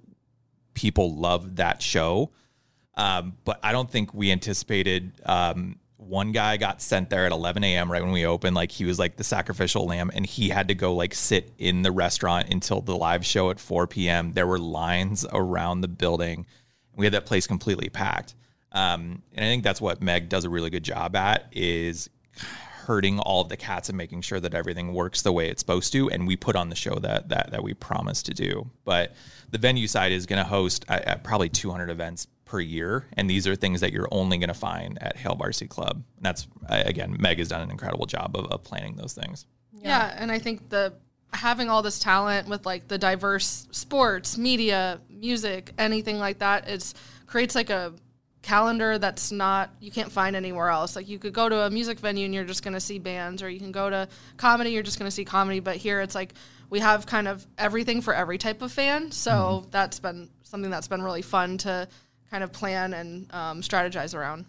people 0.74 1.14
love 1.16 1.56
that 1.56 1.82
show. 1.82 2.30
Um, 2.94 3.36
but 3.44 3.58
I 3.62 3.72
don't 3.72 3.90
think 3.90 4.12
we 4.14 4.30
anticipated. 4.30 5.12
Um, 5.24 5.78
one 5.96 6.32
guy 6.32 6.56
got 6.56 6.82
sent 6.82 7.10
there 7.10 7.24
at 7.26 7.32
11 7.32 7.62
a.m. 7.64 7.90
right 7.90 8.02
when 8.02 8.12
we 8.12 8.26
opened. 8.26 8.56
Like 8.56 8.70
he 8.72 8.84
was 8.84 8.98
like 8.98 9.16
the 9.16 9.24
sacrificial 9.24 9.86
lamb, 9.86 10.10
and 10.14 10.26
he 10.26 10.48
had 10.48 10.68
to 10.68 10.74
go 10.74 10.94
like 10.94 11.14
sit 11.14 11.52
in 11.58 11.82
the 11.82 11.92
restaurant 11.92 12.48
until 12.50 12.80
the 12.80 12.96
live 12.96 13.24
show 13.24 13.50
at 13.50 13.60
4 13.60 13.86
p.m. 13.86 14.32
There 14.32 14.46
were 14.46 14.58
lines 14.58 15.24
around 15.32 15.80
the 15.82 15.88
building. 15.88 16.46
We 16.96 17.06
had 17.06 17.14
that 17.14 17.24
place 17.24 17.46
completely 17.46 17.88
packed. 17.88 18.34
Um, 18.72 19.22
and 19.34 19.44
I 19.44 19.48
think 19.48 19.64
that's 19.64 19.80
what 19.80 20.02
Meg 20.02 20.28
does 20.28 20.44
a 20.44 20.50
really 20.50 20.70
good 20.70 20.82
job 20.82 21.14
at 21.14 21.46
is 21.52 22.08
herding 22.82 23.20
all 23.20 23.42
of 23.42 23.48
the 23.48 23.56
cats 23.56 23.88
and 23.88 23.96
making 23.96 24.22
sure 24.22 24.40
that 24.40 24.54
everything 24.54 24.92
works 24.92 25.22
the 25.22 25.32
way 25.32 25.48
it's 25.48 25.60
supposed 25.60 25.92
to. 25.92 26.10
And 26.10 26.26
we 26.26 26.36
put 26.36 26.56
on 26.56 26.68
the 26.68 26.74
show 26.74 26.96
that 26.96 27.28
that 27.28 27.50
that 27.50 27.62
we 27.62 27.74
promised 27.74 28.26
to 28.26 28.34
do. 28.34 28.70
But 28.84 29.14
the 29.50 29.58
venue 29.58 29.86
side 29.86 30.12
is 30.12 30.26
going 30.26 30.42
to 30.42 30.48
host 30.48 30.84
uh, 30.88 31.00
uh, 31.06 31.16
probably 31.16 31.48
200 31.48 31.90
events 31.90 32.26
per 32.44 32.60
year, 32.60 33.06
and 33.14 33.30
these 33.30 33.46
are 33.46 33.56
things 33.56 33.80
that 33.80 33.92
you're 33.92 34.08
only 34.10 34.38
going 34.38 34.48
to 34.48 34.54
find 34.54 34.98
at 35.02 35.16
Hail 35.16 35.34
Varsity 35.34 35.68
Club. 35.68 36.02
And 36.16 36.24
that's 36.24 36.46
again, 36.68 37.16
Meg 37.18 37.38
has 37.38 37.48
done 37.48 37.62
an 37.62 37.70
incredible 37.70 38.06
job 38.06 38.36
of, 38.36 38.46
of 38.46 38.64
planning 38.64 38.96
those 38.96 39.14
things. 39.14 39.46
Yeah. 39.72 40.14
and 40.16 40.30
I 40.30 40.38
think 40.38 40.68
the 40.68 40.94
having 41.32 41.70
all 41.70 41.82
this 41.82 41.98
talent 41.98 42.46
with 42.48 42.66
like 42.66 42.88
the 42.88 42.98
diverse 42.98 43.66
sports, 43.70 44.36
media, 44.36 45.00
music, 45.08 45.72
anything 45.78 46.18
like 46.18 46.40
that, 46.40 46.68
it's 46.68 46.94
creates 47.26 47.54
like 47.54 47.70
a 47.70 47.94
calendar 48.42 48.98
that's 48.98 49.30
not 49.32 49.70
you 49.80 49.90
can't 49.90 50.10
find 50.10 50.36
anywhere 50.36 50.68
else. 50.68 50.96
Like 50.96 51.08
you 51.08 51.18
could 51.18 51.32
go 51.32 51.48
to 51.48 51.60
a 51.60 51.70
music 51.70 52.00
venue 52.00 52.24
and 52.24 52.34
you're 52.34 52.44
just 52.44 52.62
going 52.62 52.74
to 52.74 52.80
see 52.80 52.98
bands 52.98 53.42
or 53.42 53.48
you 53.48 53.60
can 53.60 53.72
go 53.72 53.88
to 53.88 54.08
comedy 54.36 54.70
you're 54.70 54.82
just 54.82 54.98
going 54.98 55.06
to 55.08 55.14
see 55.14 55.24
comedy, 55.24 55.60
but 55.60 55.76
here 55.76 56.00
it's 56.00 56.14
like 56.14 56.34
we 56.68 56.80
have 56.80 57.06
kind 57.06 57.28
of 57.28 57.46
everything 57.58 58.00
for 58.00 58.14
every 58.14 58.38
type 58.38 58.62
of 58.62 58.72
fan. 58.72 59.12
So 59.12 59.66
that's 59.70 60.00
been 60.00 60.30
something 60.42 60.70
that's 60.70 60.88
been 60.88 61.02
really 61.02 61.22
fun 61.22 61.58
to 61.58 61.86
kind 62.30 62.42
of 62.42 62.50
plan 62.52 62.94
and 62.94 63.32
um, 63.32 63.60
strategize 63.60 64.14
around. 64.14 64.46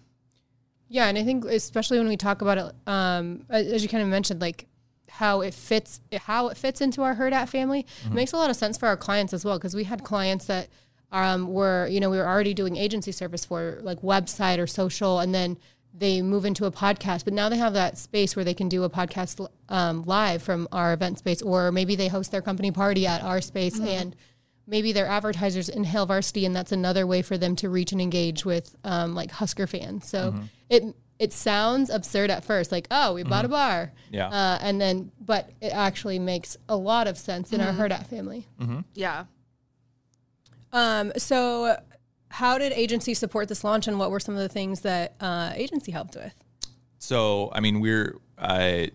Yeah, 0.88 1.08
and 1.08 1.18
I 1.18 1.24
think 1.24 1.44
especially 1.46 1.98
when 1.98 2.08
we 2.08 2.18
talk 2.18 2.42
about 2.42 2.58
it, 2.58 2.76
um, 2.88 3.46
as 3.50 3.84
you 3.84 3.90
kind 3.90 4.04
of 4.04 4.10
mentioned, 4.10 4.40
like 4.42 4.68
how 5.10 5.42
it 5.42 5.54
fits, 5.54 6.00
how 6.16 6.48
it 6.48 6.58
fits 6.58 6.82
into 6.82 7.02
our 7.02 7.16
Hurrdat 7.16 7.50
family, 7.50 7.86
it 8.06 8.14
makes 8.14 8.32
a 8.32 8.38
lot 8.38 8.50
of 8.50 8.56
sense 8.56 8.78
for 8.78 8.88
our 8.88 8.98
clients 8.98 9.34
as 9.34 9.44
well. 9.44 9.58
Because 9.58 9.76
we 9.76 9.84
had 9.84 10.04
clients 10.04 10.46
that 10.46 10.70
um, 11.14 11.48
were, 11.48 11.88
you 11.88 12.00
know, 12.02 12.10
we 12.10 12.18
were 12.18 12.28
already 12.28 12.54
doing 12.54 12.76
agency 12.76 13.12
service 13.14 13.46
for 13.46 13.80
like 13.84 14.02
website 14.02 14.58
or 14.60 14.68
social, 14.68 15.20
and 15.20 15.34
then 15.34 15.58
they 15.94 16.22
move 16.22 16.44
into 16.44 16.66
a 16.66 16.72
podcast. 16.72 17.24
But 17.24 17.34
now 17.34 17.48
they 17.50 17.58
have 17.58 17.74
that 17.74 17.98
space 17.98 18.36
where 18.36 18.44
they 18.44 18.56
can 18.56 18.68
do 18.68 18.84
a 18.84 18.90
podcast 18.90 19.48
um, 19.70 20.04
live 20.04 20.42
from 20.44 20.68
our 20.72 20.92
event 20.92 21.20
space, 21.20 21.42
or 21.42 21.72
maybe 21.72 21.96
they 21.96 22.08
host 22.10 22.32
their 22.32 22.42
company 22.42 22.72
party 22.72 23.06
at 23.08 23.22
our 23.24 23.40
space 23.40 23.80
and 23.80 24.16
maybe 24.66 24.92
they're 24.94 25.06
advertisers 25.08 25.68
in 25.70 25.84
Hail 25.84 26.06
Varsity, 26.06 26.46
and 26.46 26.56
that's 26.56 26.72
another 26.72 27.06
way 27.06 27.22
for 27.22 27.38
them 27.38 27.56
to 27.58 27.70
reach 27.70 27.92
and 27.92 28.02
engage 28.02 28.44
with 28.46 28.76
um, 28.84 29.14
like 29.14 29.30
Husker 29.30 29.68
fans. 29.68 30.08
So 30.10 30.34
it 30.70 30.84
it 31.20 31.32
sounds 31.32 31.90
absurd 31.92 32.32
at 32.32 32.44
first, 32.44 32.72
like 32.72 32.88
oh, 32.90 33.14
we 33.14 33.22
bought 33.24 33.46
a 33.46 33.50
bar, 33.50 33.92
Yeah. 34.10 34.30
uh, 34.30 34.58
and 34.62 34.82
then 34.82 35.12
but 35.20 35.52
it 35.62 35.74
actually 35.74 36.18
makes 36.18 36.58
a 36.68 36.76
lot 36.76 37.08
of 37.08 37.18
sense 37.20 37.54
in 37.54 37.62
our 37.62 37.72
Hurrdat 37.72 38.08
family. 38.08 38.48
Yeah. 38.96 39.26
Um, 40.74 41.14
so 41.18 41.78
how 42.30 42.58
did 42.58 42.74
agency 42.74 43.14
support 43.14 43.48
this 43.48 43.64
launch, 43.64 43.88
and 43.88 44.00
what 44.00 44.12
were 44.12 44.20
some 44.20 44.34
of 44.34 44.42
the 44.42 44.50
things 44.50 44.82
that 44.82 45.16
uh, 45.22 45.54
agency 45.56 45.92
helped 45.92 46.16
with? 46.16 46.34
So, 46.98 47.52
I 47.54 47.60
mean, 47.60 47.80
we're 47.80 48.18
uh, 48.38 48.88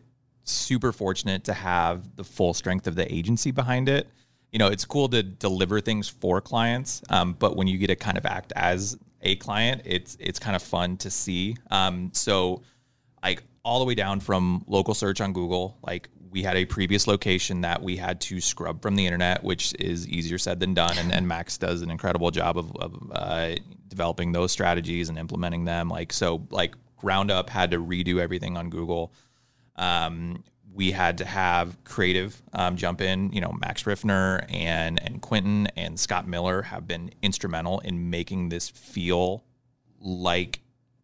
super 0.42 0.92
fortunate 0.92 1.44
to 1.44 1.52
have 1.52 2.16
the 2.16 2.24
full 2.24 2.52
strength 2.52 2.86
of 2.86 2.96
the 2.96 3.10
agency 3.12 3.52
behind 3.52 3.88
it. 3.88 4.08
You 4.50 4.58
know, 4.58 4.66
it's 4.66 4.84
cool 4.84 5.08
to 5.10 5.22
deliver 5.22 5.80
things 5.80 6.08
for 6.08 6.40
clients, 6.40 7.02
um, 7.10 7.34
but 7.38 7.54
when 7.56 7.68
you 7.68 7.78
get 7.78 7.88
to 7.88 7.96
kind 7.96 8.18
of 8.18 8.26
act 8.26 8.52
as 8.56 8.98
a 9.22 9.36
client, 9.36 9.82
it's 9.84 10.16
it's 10.18 10.38
kind 10.38 10.56
of 10.56 10.62
fun 10.62 10.96
to 10.98 11.10
see. 11.10 11.56
Um, 11.70 12.10
so, 12.12 12.62
like 13.22 13.42
all 13.64 13.78
the 13.78 13.84
way 13.84 13.94
down 13.94 14.20
from 14.20 14.64
local 14.66 14.94
search 14.94 15.20
on 15.20 15.32
Google, 15.32 15.76
like 15.82 16.08
we 16.30 16.42
had 16.42 16.56
a 16.56 16.64
previous 16.64 17.06
location 17.06 17.62
that 17.62 17.82
we 17.82 17.96
had 17.96 18.20
to 18.22 18.40
scrub 18.40 18.82
from 18.82 18.96
the 18.96 19.06
internet, 19.06 19.42
which 19.42 19.74
is 19.78 20.08
easier 20.08 20.38
said 20.38 20.60
than 20.60 20.74
done. 20.74 20.96
And, 20.98 21.12
and 21.12 21.26
Max 21.26 21.58
does 21.58 21.82
an 21.82 21.90
incredible 21.90 22.30
job 22.30 22.58
of, 22.58 22.74
of 22.76 23.10
uh, 23.12 23.54
developing 23.88 24.32
those 24.32 24.52
strategies 24.52 25.08
and 25.08 25.18
implementing 25.18 25.64
them. 25.64 25.88
Like 25.88 26.12
so, 26.12 26.46
like 26.50 26.74
ground 26.96 27.30
up 27.30 27.50
had 27.50 27.70
to 27.70 27.78
redo 27.78 28.18
everything 28.18 28.56
on 28.56 28.70
Google. 28.70 29.12
Um, 29.76 30.44
we 30.72 30.92
had 30.92 31.18
to 31.18 31.24
have 31.24 31.82
creative 31.84 32.40
um, 32.52 32.76
jump 32.76 33.00
in. 33.00 33.32
You 33.32 33.40
know, 33.40 33.52
Max 33.60 33.84
Riffner 33.84 34.44
and 34.52 35.02
and 35.02 35.20
Quentin 35.20 35.68
and 35.76 35.98
Scott 35.98 36.28
Miller 36.28 36.62
have 36.62 36.86
been 36.86 37.10
instrumental 37.22 37.80
in 37.80 38.10
making 38.10 38.48
this 38.48 38.68
feel 38.68 39.44
like 40.00 40.60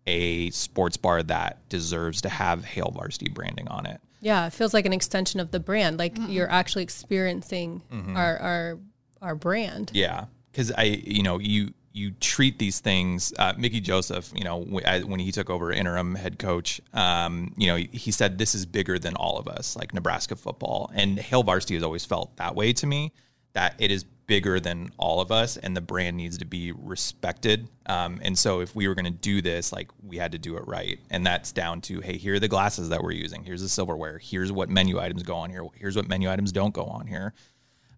a 0.06 0.50
sports 0.50 0.96
bar 0.96 1.22
that 1.22 1.68
deserves 1.68 2.20
to 2.22 2.28
have 2.28 2.64
Hail 2.64 2.92
Varsity 2.94 3.30
branding 3.30 3.68
on 3.68 3.86
it. 3.86 4.00
Yeah, 4.24 4.46
it 4.46 4.52
feels 4.54 4.72
like 4.72 4.86
an 4.86 4.92
extension 4.94 5.38
of 5.38 5.50
the 5.50 5.60
brand. 5.60 5.98
Like 5.98 6.16
you're 6.28 6.50
actually 6.50 6.82
experiencing 6.82 7.82
Mm-hmm. 7.92 8.16
our 8.16 8.38
our 8.38 8.78
our 9.20 9.34
brand. 9.34 9.90
Yeah, 9.94 10.24
because 10.50 10.72
I, 10.72 10.84
you 10.84 11.22
know, 11.22 11.38
you 11.38 11.72
you 11.92 12.10
treat 12.20 12.58
these 12.58 12.80
things. 12.80 13.32
Uh, 13.38 13.52
Mickey 13.56 13.80
Joseph, 13.80 14.32
you 14.34 14.42
know, 14.42 14.58
when 14.58 15.20
he 15.20 15.30
took 15.30 15.48
over 15.50 15.70
interim 15.70 16.14
head 16.14 16.38
coach, 16.38 16.80
um, 16.92 17.52
you 17.56 17.66
know, 17.68 17.76
he 17.76 18.10
said 18.10 18.38
this 18.38 18.54
is 18.54 18.66
bigger 18.66 18.98
than 18.98 19.14
all 19.14 19.38
of 19.38 19.46
us, 19.46 19.76
like 19.76 19.94
Nebraska 19.94 20.36
football, 20.36 20.90
and 20.94 21.18
Hail 21.18 21.42
Varsity 21.42 21.74
has 21.74 21.82
always 21.84 22.04
felt 22.04 22.36
that 22.36 22.54
way 22.56 22.72
to 22.72 22.86
me. 22.86 23.12
That 23.54 23.74
it 23.78 23.90
is 23.90 24.04
bigger 24.26 24.58
than 24.58 24.90
all 24.96 25.20
of 25.20 25.30
us, 25.30 25.56
and 25.56 25.76
the 25.76 25.80
brand 25.80 26.16
needs 26.16 26.38
to 26.38 26.44
be 26.44 26.72
respected. 26.72 27.68
Um, 27.86 28.18
and 28.22 28.38
so, 28.38 28.60
if 28.60 28.74
we 28.74 28.88
were 28.88 28.94
going 28.94 29.04
to 29.04 29.10
do 29.10 29.42
this, 29.42 29.72
like 29.72 29.90
we 30.02 30.16
had 30.16 30.32
to 30.32 30.38
do 30.38 30.56
it 30.56 30.66
right, 30.66 30.98
and 31.10 31.26
that's 31.26 31.52
down 31.52 31.80
to 31.82 32.00
hey, 32.00 32.16
here 32.16 32.34
are 32.34 32.40
the 32.40 32.48
glasses 32.48 32.88
that 32.88 33.02
we're 33.02 33.12
using. 33.12 33.44
Here's 33.44 33.62
the 33.62 33.68
silverware. 33.68 34.18
Here's 34.18 34.52
what 34.52 34.68
menu 34.68 34.98
items 35.00 35.22
go 35.22 35.36
on 35.36 35.50
here. 35.50 35.66
Here's 35.74 35.96
what 35.96 36.08
menu 36.08 36.30
items 36.30 36.52
don't 36.52 36.74
go 36.74 36.84
on 36.84 37.06
here. 37.06 37.34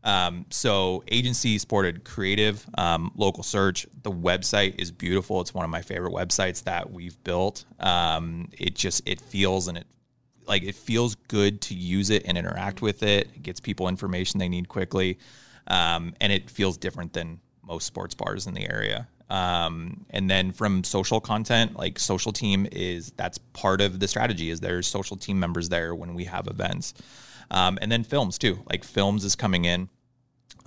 Um, 0.06 0.46
so 0.50 1.02
agency 1.08 1.58
supported 1.58 2.04
creative, 2.04 2.64
um, 2.78 3.10
local 3.16 3.42
search. 3.42 3.88
The 4.04 4.12
website 4.12 4.80
is 4.80 4.92
beautiful. 4.92 5.40
It's 5.40 5.52
one 5.52 5.64
of 5.64 5.70
my 5.70 5.82
favorite 5.82 6.12
websites 6.12 6.62
that 6.62 6.92
we've 6.92 7.22
built. 7.24 7.64
Um, 7.80 8.48
it 8.56 8.76
just 8.76 9.02
it 9.06 9.20
feels 9.20 9.66
and 9.66 9.78
it 9.78 9.86
like 10.46 10.62
it 10.62 10.74
feels 10.74 11.14
good 11.28 11.60
to 11.62 11.74
use 11.74 12.10
it 12.10 12.22
and 12.26 12.38
interact 12.38 12.82
with 12.82 13.02
it. 13.02 13.28
It 13.34 13.42
gets 13.42 13.60
people 13.60 13.88
information 13.88 14.38
they 14.38 14.48
need 14.48 14.68
quickly, 14.68 15.18
um, 15.66 16.14
and 16.20 16.32
it 16.32 16.50
feels 16.50 16.76
different 16.76 17.12
than 17.12 17.40
most 17.64 17.86
sports 17.86 18.14
bars 18.14 18.46
in 18.46 18.54
the 18.54 18.70
area. 18.70 19.08
Um, 19.28 20.06
and 20.10 20.30
then 20.30 20.52
from 20.52 20.84
social 20.84 21.20
content, 21.20 21.76
like 21.76 21.98
social 21.98 22.32
team 22.32 22.68
is 22.70 23.12
that's 23.16 23.38
part 23.38 23.80
of 23.80 23.98
the 23.98 24.06
strategy. 24.06 24.50
Is 24.50 24.60
there's 24.60 24.86
social 24.86 25.16
team 25.16 25.40
members 25.40 25.68
there 25.68 25.94
when 25.94 26.14
we 26.14 26.24
have 26.24 26.46
events, 26.46 26.94
um, 27.50 27.78
and 27.82 27.90
then 27.90 28.04
films 28.04 28.38
too. 28.38 28.62
Like 28.70 28.84
films 28.84 29.24
is 29.24 29.34
coming 29.34 29.64
in. 29.64 29.88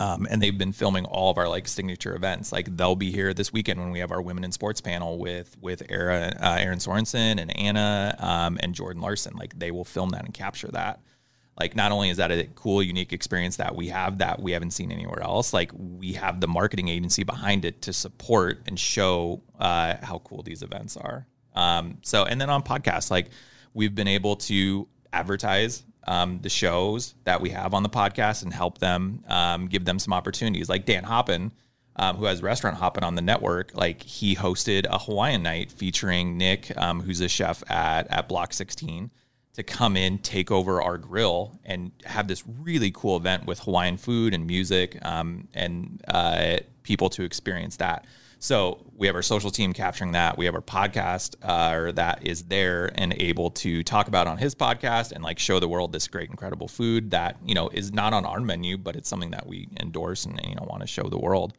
Um, 0.00 0.26
and 0.30 0.40
they've 0.40 0.56
been 0.56 0.72
filming 0.72 1.04
all 1.04 1.30
of 1.30 1.36
our 1.36 1.46
like 1.46 1.68
signature 1.68 2.16
events. 2.16 2.52
Like 2.52 2.74
they'll 2.74 2.96
be 2.96 3.12
here 3.12 3.34
this 3.34 3.52
weekend 3.52 3.78
when 3.78 3.90
we 3.90 3.98
have 3.98 4.10
our 4.10 4.22
women 4.22 4.44
in 4.44 4.50
sports 4.50 4.80
panel 4.80 5.18
with 5.18 5.56
with 5.60 5.82
Erin, 5.90 6.32
uh, 6.38 6.56
Erin 6.58 6.78
Sorensen 6.78 7.38
and 7.38 7.54
Anna 7.54 8.16
um, 8.18 8.58
and 8.60 8.74
Jordan 8.74 9.02
Larson. 9.02 9.36
Like 9.36 9.58
they 9.58 9.70
will 9.70 9.84
film 9.84 10.08
that 10.10 10.24
and 10.24 10.32
capture 10.32 10.68
that. 10.68 11.00
Like 11.58 11.76
not 11.76 11.92
only 11.92 12.08
is 12.08 12.16
that 12.16 12.30
a 12.30 12.48
cool, 12.54 12.82
unique 12.82 13.12
experience 13.12 13.56
that 13.58 13.76
we 13.76 13.88
have 13.88 14.16
that 14.18 14.40
we 14.40 14.52
haven't 14.52 14.70
seen 14.70 14.90
anywhere 14.90 15.22
else. 15.22 15.52
Like 15.52 15.70
we 15.76 16.14
have 16.14 16.40
the 16.40 16.48
marketing 16.48 16.88
agency 16.88 17.22
behind 17.22 17.66
it 17.66 17.82
to 17.82 17.92
support 17.92 18.62
and 18.66 18.80
show 18.80 19.42
uh, 19.58 19.96
how 20.02 20.20
cool 20.20 20.42
these 20.42 20.62
events 20.62 20.96
are. 20.96 21.26
Um, 21.54 21.98
so 22.00 22.24
and 22.24 22.40
then 22.40 22.48
on 22.48 22.62
podcasts, 22.62 23.10
like 23.10 23.28
we've 23.74 23.94
been 23.94 24.08
able 24.08 24.36
to 24.36 24.88
advertise 25.12 25.84
um, 26.06 26.40
the 26.42 26.48
shows 26.48 27.14
that 27.24 27.40
we 27.40 27.50
have 27.50 27.74
on 27.74 27.82
the 27.82 27.88
podcast 27.88 28.42
and 28.42 28.52
help 28.52 28.78
them 28.78 29.24
um, 29.28 29.66
give 29.66 29.84
them 29.84 29.98
some 29.98 30.12
opportunities. 30.12 30.68
Like 30.68 30.86
Dan 30.86 31.04
Hoppin, 31.04 31.52
um, 31.96 32.16
who 32.16 32.24
has 32.24 32.42
Restaurant 32.42 32.76
Hoppin 32.76 33.04
on 33.04 33.14
the 33.14 33.22
network, 33.22 33.74
like 33.74 34.02
he 34.02 34.34
hosted 34.34 34.86
a 34.88 34.98
Hawaiian 34.98 35.42
night 35.42 35.70
featuring 35.70 36.38
Nick, 36.38 36.76
um, 36.76 37.00
who's 37.00 37.20
a 37.20 37.28
chef 37.28 37.62
at 37.70 38.10
at 38.10 38.28
Block 38.28 38.52
16, 38.52 39.10
to 39.54 39.62
come 39.62 39.96
in, 39.96 40.18
take 40.18 40.50
over 40.50 40.80
our 40.80 40.96
grill, 40.96 41.58
and 41.64 41.92
have 42.04 42.28
this 42.28 42.44
really 42.46 42.90
cool 42.92 43.16
event 43.16 43.46
with 43.46 43.58
Hawaiian 43.60 43.96
food 43.96 44.32
and 44.32 44.46
music, 44.46 44.98
um, 45.04 45.48
and 45.54 46.02
uh, 46.08 46.58
people 46.82 47.10
to 47.10 47.22
experience 47.22 47.76
that. 47.76 48.06
So 48.42 48.78
we 48.96 49.06
have 49.06 49.14
our 49.14 49.22
social 49.22 49.50
team 49.50 49.74
capturing 49.74 50.12
that. 50.12 50.38
We 50.38 50.46
have 50.46 50.54
our 50.54 50.62
podcast 50.62 51.36
uh, 51.42 51.92
that 51.92 52.26
is 52.26 52.44
there 52.44 52.90
and 52.94 53.12
able 53.20 53.50
to 53.50 53.82
talk 53.82 54.08
about 54.08 54.26
on 54.26 54.38
his 54.38 54.54
podcast 54.54 55.12
and 55.12 55.22
like 55.22 55.38
show 55.38 55.60
the 55.60 55.68
world 55.68 55.92
this 55.92 56.08
great, 56.08 56.30
incredible 56.30 56.66
food 56.66 57.10
that 57.10 57.36
you 57.44 57.54
know 57.54 57.68
is 57.68 57.92
not 57.92 58.14
on 58.14 58.24
our 58.24 58.40
menu, 58.40 58.78
but 58.78 58.96
it's 58.96 59.10
something 59.10 59.30
that 59.32 59.46
we 59.46 59.68
endorse 59.78 60.24
and 60.24 60.40
you 60.42 60.54
know 60.54 60.66
want 60.68 60.80
to 60.80 60.86
show 60.86 61.02
the 61.02 61.18
world. 61.18 61.52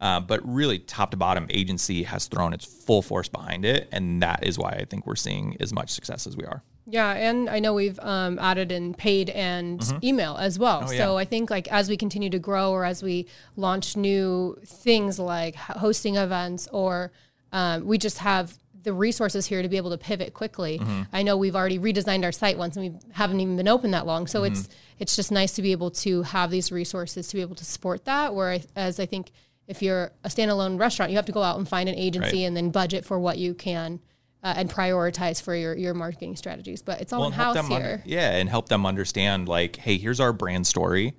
Uh, 0.00 0.20
but 0.20 0.40
really, 0.48 0.78
top 0.78 1.10
to 1.10 1.16
bottom, 1.16 1.48
agency 1.50 2.04
has 2.04 2.26
thrown 2.26 2.52
its 2.52 2.64
full 2.64 3.02
force 3.02 3.28
behind 3.28 3.64
it, 3.64 3.88
and 3.90 4.22
that 4.22 4.44
is 4.44 4.56
why 4.56 4.70
I 4.70 4.84
think 4.84 5.08
we're 5.08 5.16
seeing 5.16 5.56
as 5.58 5.72
much 5.72 5.90
success 5.90 6.28
as 6.28 6.36
we 6.36 6.44
are. 6.44 6.62
Yeah, 6.86 7.12
and 7.12 7.48
I 7.48 7.58
know 7.60 7.74
we've 7.74 7.98
um, 8.00 8.38
added 8.40 8.72
in 8.72 8.94
paid 8.94 9.30
and 9.30 9.80
email 10.02 10.36
as 10.36 10.58
well. 10.58 10.78
Mm-hmm. 10.80 10.88
Oh, 10.94 10.96
So 10.96 11.12
yeah. 11.16 11.20
I 11.20 11.24
think 11.24 11.50
like 11.50 11.70
as 11.72 11.88
we 11.88 11.96
continue 11.96 12.30
to 12.30 12.38
grow 12.38 12.72
or 12.72 12.84
as 12.84 13.02
we 13.02 13.26
launch 13.56 13.96
new 13.96 14.58
things 14.66 15.18
like 15.18 15.54
hosting 15.54 16.16
events 16.16 16.68
or 16.72 17.12
um, 17.52 17.86
we 17.86 17.98
just 17.98 18.18
have 18.18 18.54
the 18.82 18.92
resources 18.92 19.46
here 19.46 19.62
to 19.62 19.68
be 19.68 19.76
able 19.76 19.90
to 19.90 19.98
pivot 19.98 20.34
quickly. 20.34 20.80
Mm-hmm. 20.80 21.02
I 21.12 21.22
know 21.22 21.36
we've 21.36 21.54
already 21.54 21.78
redesigned 21.78 22.24
our 22.24 22.32
site 22.32 22.58
once 22.58 22.76
and 22.76 22.92
we 22.92 22.98
haven't 23.12 23.38
even 23.38 23.56
been 23.56 23.68
open 23.68 23.92
that 23.92 24.06
long. 24.06 24.26
So 24.26 24.42
it's 24.42 24.62
Mm-hmm. 24.62 24.72
it's 24.98 25.14
just 25.14 25.30
nice 25.30 25.52
to 25.52 25.62
be 25.62 25.70
able 25.72 25.92
to 25.92 26.22
have 26.24 26.50
these 26.50 26.72
resources 26.72 27.28
to 27.28 27.36
be 27.36 27.42
able 27.42 27.54
to 27.56 27.64
support 27.64 28.04
that. 28.06 28.34
Whereas 28.34 28.98
I 28.98 29.06
think 29.06 29.30
if 29.68 29.82
you're 29.82 30.10
a 30.24 30.28
standalone 30.28 30.80
restaurant, 30.80 31.10
you 31.12 31.16
have 31.16 31.26
to 31.26 31.32
go 31.32 31.42
out 31.44 31.58
and 31.58 31.68
find 31.68 31.88
an 31.88 31.94
agency 31.94 32.38
Right. 32.38 32.46
and 32.46 32.56
then 32.56 32.70
budget 32.70 33.04
for 33.04 33.20
what 33.20 33.38
you 33.38 33.54
can 33.54 34.00
uh, 34.42 34.54
and 34.56 34.68
prioritize 34.70 35.40
for 35.42 35.54
your, 35.54 35.76
your 35.76 35.94
marketing 35.94 36.36
strategies. 36.36 36.82
But 36.82 37.00
it's 37.00 37.12
all 37.12 37.26
in 37.26 37.32
house 37.32 37.54
them 37.54 37.66
here. 37.66 37.76
under- 37.76 38.02
yeah, 38.04 38.32
and 38.36 38.48
help 38.48 38.68
them 38.68 38.84
understand 38.86 39.48
like, 39.48 39.76
hey, 39.76 39.98
here's 39.98 40.20
our 40.20 40.32
brand 40.32 40.66
story. 40.66 41.14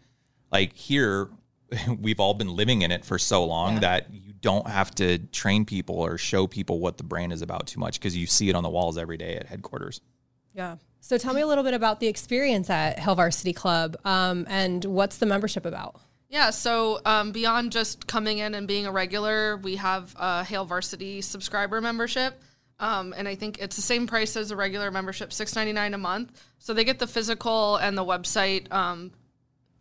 Like 0.52 0.74
here, 0.76 1.30
we've 2.00 2.20
all 2.20 2.34
been 2.34 2.56
living 2.56 2.82
in 2.82 2.92
it 2.92 3.06
for 3.06 3.18
so 3.18 3.44
long 3.46 3.76
Yeah. 3.76 3.80
that 3.80 4.14
you 4.14 4.34
don't 4.42 4.68
have 4.68 4.92
to 4.96 5.20
train 5.20 5.64
people 5.66 5.96
or 6.00 6.18
show 6.18 6.48
people 6.48 6.80
what 6.80 6.98
the 6.98 7.04
brand 7.04 7.32
is 7.32 7.42
about 7.42 7.68
too 7.68 7.80
much 7.80 8.00
because 8.00 8.16
you 8.16 8.28
see 8.28 8.50
it 8.50 8.56
on 8.56 8.64
the 8.64 8.70
walls 8.70 8.98
every 8.98 9.18
day 9.18 9.36
at 9.36 9.48
headquarters. 9.48 10.02
yeah. 10.54 10.76
So 11.06 11.18
tell 11.18 11.34
me 11.34 11.42
a 11.42 11.48
little 11.48 11.66
bit 11.66 11.74
about 11.74 12.00
the 12.00 12.08
experience 12.08 12.70
at 12.70 12.98
Hail 12.98 13.16
Varsity 13.16 13.52
Club 13.52 13.98
um, 14.06 14.46
and 14.50 14.86
what's 14.86 15.18
the 15.18 15.26
membership 15.26 15.66
about? 15.66 16.00
Yeah, 16.30 16.50
so 16.50 17.02
um, 17.06 17.34
beyond 17.34 17.74
just 17.74 18.08
coming 18.08 18.38
in 18.38 18.54
and 18.56 18.70
being 18.70 18.86
a 18.86 18.92
regular, 18.92 19.58
we 19.58 19.76
have 19.76 20.16
a 20.18 20.46
Hail 20.46 20.64
Varsity 20.64 21.20
subscriber 21.22 21.82
membership. 21.82 22.42
Um, 22.80 23.14
and 23.16 23.28
I 23.28 23.36
think 23.36 23.60
it's 23.60 23.76
the 23.76 23.82
same 23.82 24.08
price 24.08 24.36
as 24.36 24.52
a 24.52 24.56
regular 24.56 24.92
membership, 24.92 25.32
six 25.32 25.56
ninety 25.56 25.74
nine 25.74 25.94
a 25.94 25.98
month. 25.98 26.32
So 26.60 26.74
they 26.74 26.84
get 26.84 27.00
the 27.00 27.08
physical 27.08 27.78
and 27.78 27.98
the 27.98 28.04
website 28.04 28.72
um, 28.72 29.12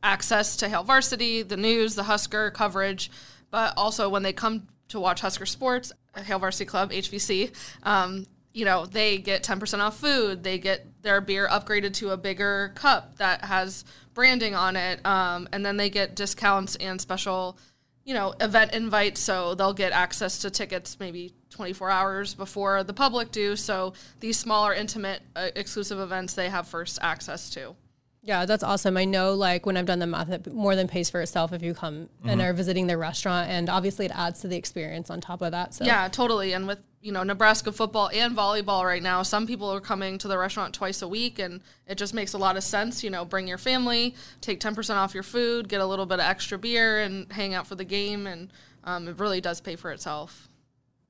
access 0.02 0.56
to 0.58 0.68
Hail 0.68 0.84
Varsity, 0.84 1.42
the 1.42 1.56
news, 1.56 1.94
the 1.94 2.02
Husker 2.04 2.50
coverage, 2.50 3.10
but 3.50 3.74
also 3.76 4.08
when 4.08 4.22
they 4.22 4.32
come 4.32 4.68
to 4.88 5.00
watch 5.00 5.20
Husker 5.20 5.46
sports, 5.46 5.92
Hail 6.14 6.38
Varsity 6.38 6.66
Club 6.66 6.90
(HVC), 6.92 7.54
um, 7.82 8.26
you 8.52 8.64
know 8.64 8.84
they 8.84 9.18
get 9.18 9.42
ten 9.42 9.58
percent 9.58 9.82
off 9.82 9.98
food. 9.98 10.42
They 10.44 10.58
get 10.58 11.02
their 11.02 11.20
beer 11.20 11.48
upgraded 11.48 11.94
to 11.94 12.10
a 12.10 12.16
bigger 12.16 12.72
cup 12.74 13.16
that 13.16 13.44
has 13.44 13.84
branding 14.14 14.54
on 14.54 14.76
it, 14.76 15.04
um, 15.06 15.48
and 15.52 15.64
then 15.64 15.76
they 15.78 15.88
get 15.88 16.14
discounts 16.14 16.76
and 16.76 17.00
special, 17.00 17.58
you 18.04 18.12
know, 18.12 18.34
event 18.40 18.74
invites. 18.74 19.20
So 19.20 19.54
they'll 19.54 19.72
get 19.72 19.92
access 19.92 20.38
to 20.40 20.50
tickets 20.50 21.00
maybe 21.00 21.32
24 21.52 21.90
hours 21.90 22.34
before 22.34 22.82
the 22.82 22.92
public 22.92 23.30
do. 23.30 23.54
So 23.56 23.92
these 24.20 24.38
smaller, 24.38 24.74
intimate, 24.74 25.22
uh, 25.36 25.48
exclusive 25.54 26.00
events 26.00 26.34
they 26.34 26.48
have 26.48 26.66
first 26.66 26.98
access 27.02 27.50
to. 27.50 27.76
Yeah, 28.24 28.46
that's 28.46 28.62
awesome. 28.62 28.96
I 28.96 29.04
know, 29.04 29.34
like 29.34 29.66
when 29.66 29.76
I've 29.76 29.86
done 29.86 29.98
the 29.98 30.06
math, 30.06 30.30
it 30.30 30.52
more 30.52 30.76
than 30.76 30.86
pays 30.86 31.10
for 31.10 31.20
itself 31.20 31.52
if 31.52 31.60
you 31.60 31.74
come 31.74 32.08
and 32.24 32.40
are 32.40 32.52
visiting 32.52 32.86
their 32.86 32.98
restaurant, 32.98 33.50
and 33.50 33.68
obviously 33.68 34.06
it 34.06 34.12
adds 34.14 34.40
to 34.42 34.48
the 34.48 34.56
experience 34.56 35.10
on 35.10 35.20
top 35.20 35.42
of 35.42 35.50
that. 35.50 35.74
So 35.74 35.84
Yeah, 35.84 36.06
totally. 36.06 36.52
And 36.52 36.68
with 36.68 36.78
you 37.00 37.10
know 37.10 37.24
Nebraska 37.24 37.72
football 37.72 38.10
and 38.14 38.36
volleyball 38.36 38.84
right 38.84 39.02
now, 39.02 39.24
some 39.24 39.44
people 39.44 39.68
are 39.68 39.80
coming 39.80 40.18
to 40.18 40.28
the 40.28 40.38
restaurant 40.38 40.72
twice 40.72 41.02
a 41.02 41.08
week, 41.08 41.40
and 41.40 41.62
it 41.88 41.96
just 41.96 42.14
makes 42.14 42.32
a 42.32 42.38
lot 42.38 42.56
of 42.56 42.62
sense. 42.62 43.02
You 43.02 43.10
know, 43.10 43.24
bring 43.24 43.48
your 43.48 43.58
family, 43.58 44.14
take 44.40 44.60
ten 44.60 44.76
percent 44.76 45.00
off 45.00 45.14
your 45.14 45.24
food, 45.24 45.68
get 45.68 45.80
a 45.80 45.86
little 45.86 46.06
bit 46.06 46.20
of 46.20 46.26
extra 46.26 46.58
beer, 46.58 47.00
and 47.00 47.30
hang 47.32 47.54
out 47.54 47.66
for 47.66 47.74
the 47.74 47.84
game, 47.84 48.28
and 48.28 48.52
um, 48.84 49.08
it 49.08 49.18
really 49.18 49.40
does 49.40 49.60
pay 49.60 49.74
for 49.74 49.90
itself. 49.90 50.48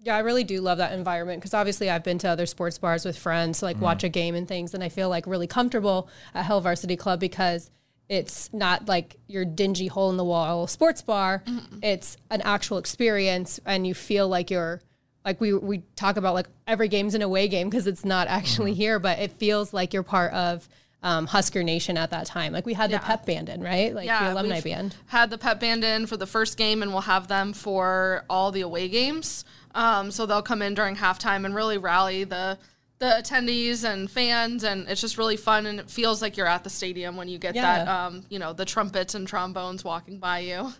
Yeah, 0.05 0.17
I 0.17 0.21
really 0.21 0.43
do 0.45 0.61
love 0.61 0.79
that 0.79 0.93
environment 0.93 1.41
because 1.41 1.55
obviously 1.55 1.89
I've 1.89 2.03
been 2.03 2.19
to 2.19 2.29
other 2.29 2.47
sports 2.47 2.77
bars 2.79 3.05
with 3.05 3.17
friends 3.17 3.61
to 3.61 3.67
like 3.67 3.81
watch 3.81 4.03
a 4.03 4.09
game 4.09 4.35
and 4.35 4.49
things, 4.49 4.75
and 4.75 4.83
I 4.83 4.89
feel 4.89 5.09
like 5.09 5.27
really 5.27 5.47
comfortable 5.47 6.09
at 6.35 6.45
Hail 6.45 6.61
Varsity 6.61 6.97
Club 6.97 7.21
because 7.21 7.71
it's 8.09 8.53
not 8.53 8.89
like 8.89 9.17
your 9.29 9.45
dingy 9.45 9.87
hole 9.87 10.11
in 10.11 10.17
the 10.17 10.25
wall 10.25 10.67
sports 10.67 11.03
bar. 11.03 11.43
It's 11.83 12.17
an 12.31 12.43
actual 12.43 12.79
experience, 12.79 13.61
and 13.65 13.87
you 13.87 13.95
feel 13.95 14.29
like 14.29 14.51
you're 14.51 14.81
like 15.25 15.41
we 15.41 15.55
we 15.55 15.85
talk 15.95 16.17
about 16.17 16.35
like 16.35 16.49
every 16.67 16.89
game's 16.89 17.15
an 17.15 17.23
away 17.23 17.47
game 17.47 17.71
because 17.71 17.87
it's 17.87 18.05
not 18.05 18.27
actually 18.27 18.75
here, 18.75 18.99
but 18.99 19.21
it 19.21 19.31
feels 19.33 19.73
like 19.73 19.93
you're 19.95 20.03
part 20.03 20.33
of. 20.33 20.69
Um, 21.05 21.27
Husker 21.27 21.65
Nation 21.65 21.99
at 21.99 22.11
that 22.11 22.27
time, 22.27 22.53
like 22.53 22.65
we 22.65 22.75
had 22.75 22.93
Yeah. 22.93 22.99
the 22.99 23.05
pep 23.05 23.27
band 23.27 23.49
in, 23.49 23.61
right? 23.61 23.93
Like 23.93 24.07
the 24.07 24.33
alumni 24.35 24.61
band. 24.61 24.95
Had 25.07 25.31
the 25.31 25.39
pep 25.39 25.59
band 25.59 25.83
in 25.83 26.07
for 26.07 26.17
the 26.17 26.29
first 26.29 26.57
game, 26.57 26.81
and 26.81 26.93
we'll 26.93 27.01
have 27.01 27.27
them 27.27 27.53
for 27.55 28.25
all 28.31 28.53
the 28.53 28.61
away 28.61 28.89
games. 28.89 29.45
Um, 29.75 30.11
so 30.11 30.27
they'll 30.27 30.43
come 30.43 30.63
in 30.63 30.75
during 30.75 30.97
halftime 30.97 31.45
and 31.45 31.55
really 31.55 31.79
rally 31.79 32.25
the 32.25 32.59
the 32.99 33.07
attendees 33.21 33.83
and 33.83 34.09
fans, 34.09 34.63
and 34.63 34.89
it's 34.89 35.01
just 35.01 35.19
really 35.19 35.37
fun. 35.37 35.67
And 35.67 35.81
it 35.81 35.91
feels 35.91 36.23
like 36.23 36.37
you're 36.37 36.47
at 36.47 36.63
the 36.63 36.71
stadium 36.71 37.17
when 37.17 37.27
you 37.29 37.37
get 37.37 37.57
Yeah. 37.57 37.85
that, 37.85 37.89
um, 37.89 38.25
you 38.29 38.39
know, 38.39 38.53
the 38.53 38.65
trumpets 38.65 39.17
and 39.17 39.27
trombones 39.27 39.83
walking 39.83 40.19
by 40.21 40.39
you. 40.39 40.73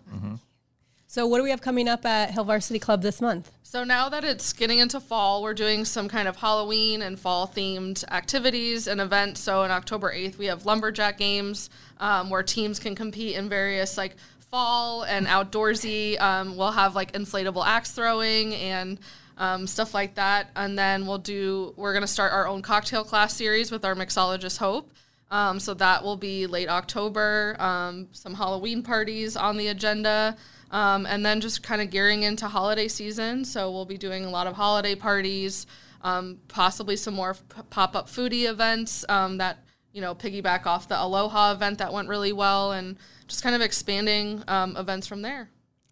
So, 1.07 1.27
what 1.27 1.37
do 1.37 1.43
we 1.43 1.49
have 1.51 1.61
coming 1.61 1.87
up 1.89 2.05
at 2.05 2.31
Hail 2.31 2.43
Varsity 2.45 2.79
Club 2.79 3.01
this 3.01 3.19
month? 3.21 3.51
So 3.61 3.83
now 3.83 4.07
that 4.09 4.23
it's 4.23 4.53
getting 4.53 4.79
into 4.79 4.99
fall, 4.99 5.43
we're 5.43 5.53
doing 5.53 5.83
some 5.83 6.07
kind 6.07 6.27
of 6.27 6.37
Halloween 6.37 7.01
and 7.01 7.19
fall 7.19 7.45
themed 7.47 8.03
activities 8.11 8.87
and 8.87 9.01
events. 9.01 9.41
So 9.41 9.61
on 9.63 9.71
October 9.71 10.13
8th, 10.13 10.37
we 10.37 10.45
have 10.45 10.65
lumberjack 10.65 11.17
games 11.17 11.69
um, 11.99 12.29
where 12.29 12.41
teams 12.43 12.79
can 12.79 12.95
compete 12.95 13.35
in 13.35 13.49
various 13.49 13.97
like 13.97 14.15
fall 14.53 15.01
and 15.05 15.25
outdoorsy. 15.25 16.21
Um, 16.21 16.55
we'll 16.55 16.71
have 16.71 16.93
like 16.93 17.13
inflatable 17.13 17.65
axe 17.65 17.89
throwing 17.89 18.53
and 18.53 18.99
um, 19.39 19.65
stuff 19.65 19.95
like 19.95 20.13
that. 20.13 20.51
And 20.55 20.77
then 20.77 21.07
we'll 21.07 21.17
do, 21.17 21.73
we're 21.75 21.91
going 21.91 22.03
to 22.03 22.07
start 22.07 22.31
our 22.31 22.45
own 22.45 22.61
cocktail 22.61 23.03
class 23.03 23.35
series 23.35 23.71
with 23.71 23.83
our 23.83 23.95
mixologist 23.95 24.59
Hope. 24.59 24.91
Um, 25.31 25.59
so 25.59 25.73
that 25.73 26.03
will 26.03 26.17
be 26.17 26.45
late 26.45 26.69
October. 26.69 27.55
Um, 27.57 28.09
some 28.11 28.35
Halloween 28.35 28.83
parties 28.83 29.35
on 29.35 29.57
the 29.57 29.69
agenda. 29.69 30.37
Um, 30.69 31.07
and 31.07 31.25
then 31.25 31.41
just 31.41 31.63
kind 31.63 31.81
of 31.81 31.89
gearing 31.89 32.21
into 32.21 32.47
holiday 32.47 32.87
season. 32.87 33.45
So 33.45 33.71
we'll 33.71 33.85
be 33.85 33.97
doing 33.97 34.23
a 34.23 34.29
lot 34.29 34.45
of 34.45 34.53
holiday 34.53 34.93
parties, 34.93 35.65
um, 36.03 36.37
possibly 36.47 36.95
some 36.95 37.15
more 37.15 37.33
p- 37.33 37.61
pop 37.71 37.95
up 37.95 38.07
foodie 38.07 38.47
events 38.47 39.03
that, 39.07 39.57
you 39.93 40.01
know, 40.01 40.13
piggyback 40.13 40.67
off 40.67 40.87
the 40.87 41.01
Aloha 41.01 41.53
event 41.53 41.79
that 41.79 41.91
went 41.91 42.07
really 42.07 42.33
well 42.33 42.71
and 42.71 42.97
just 43.33 43.43
kind 43.43 43.55
of 43.55 43.61
expanding 43.61 44.43
um, 44.47 44.77
events 44.77 45.07
from 45.07 45.23
there. 45.23 45.49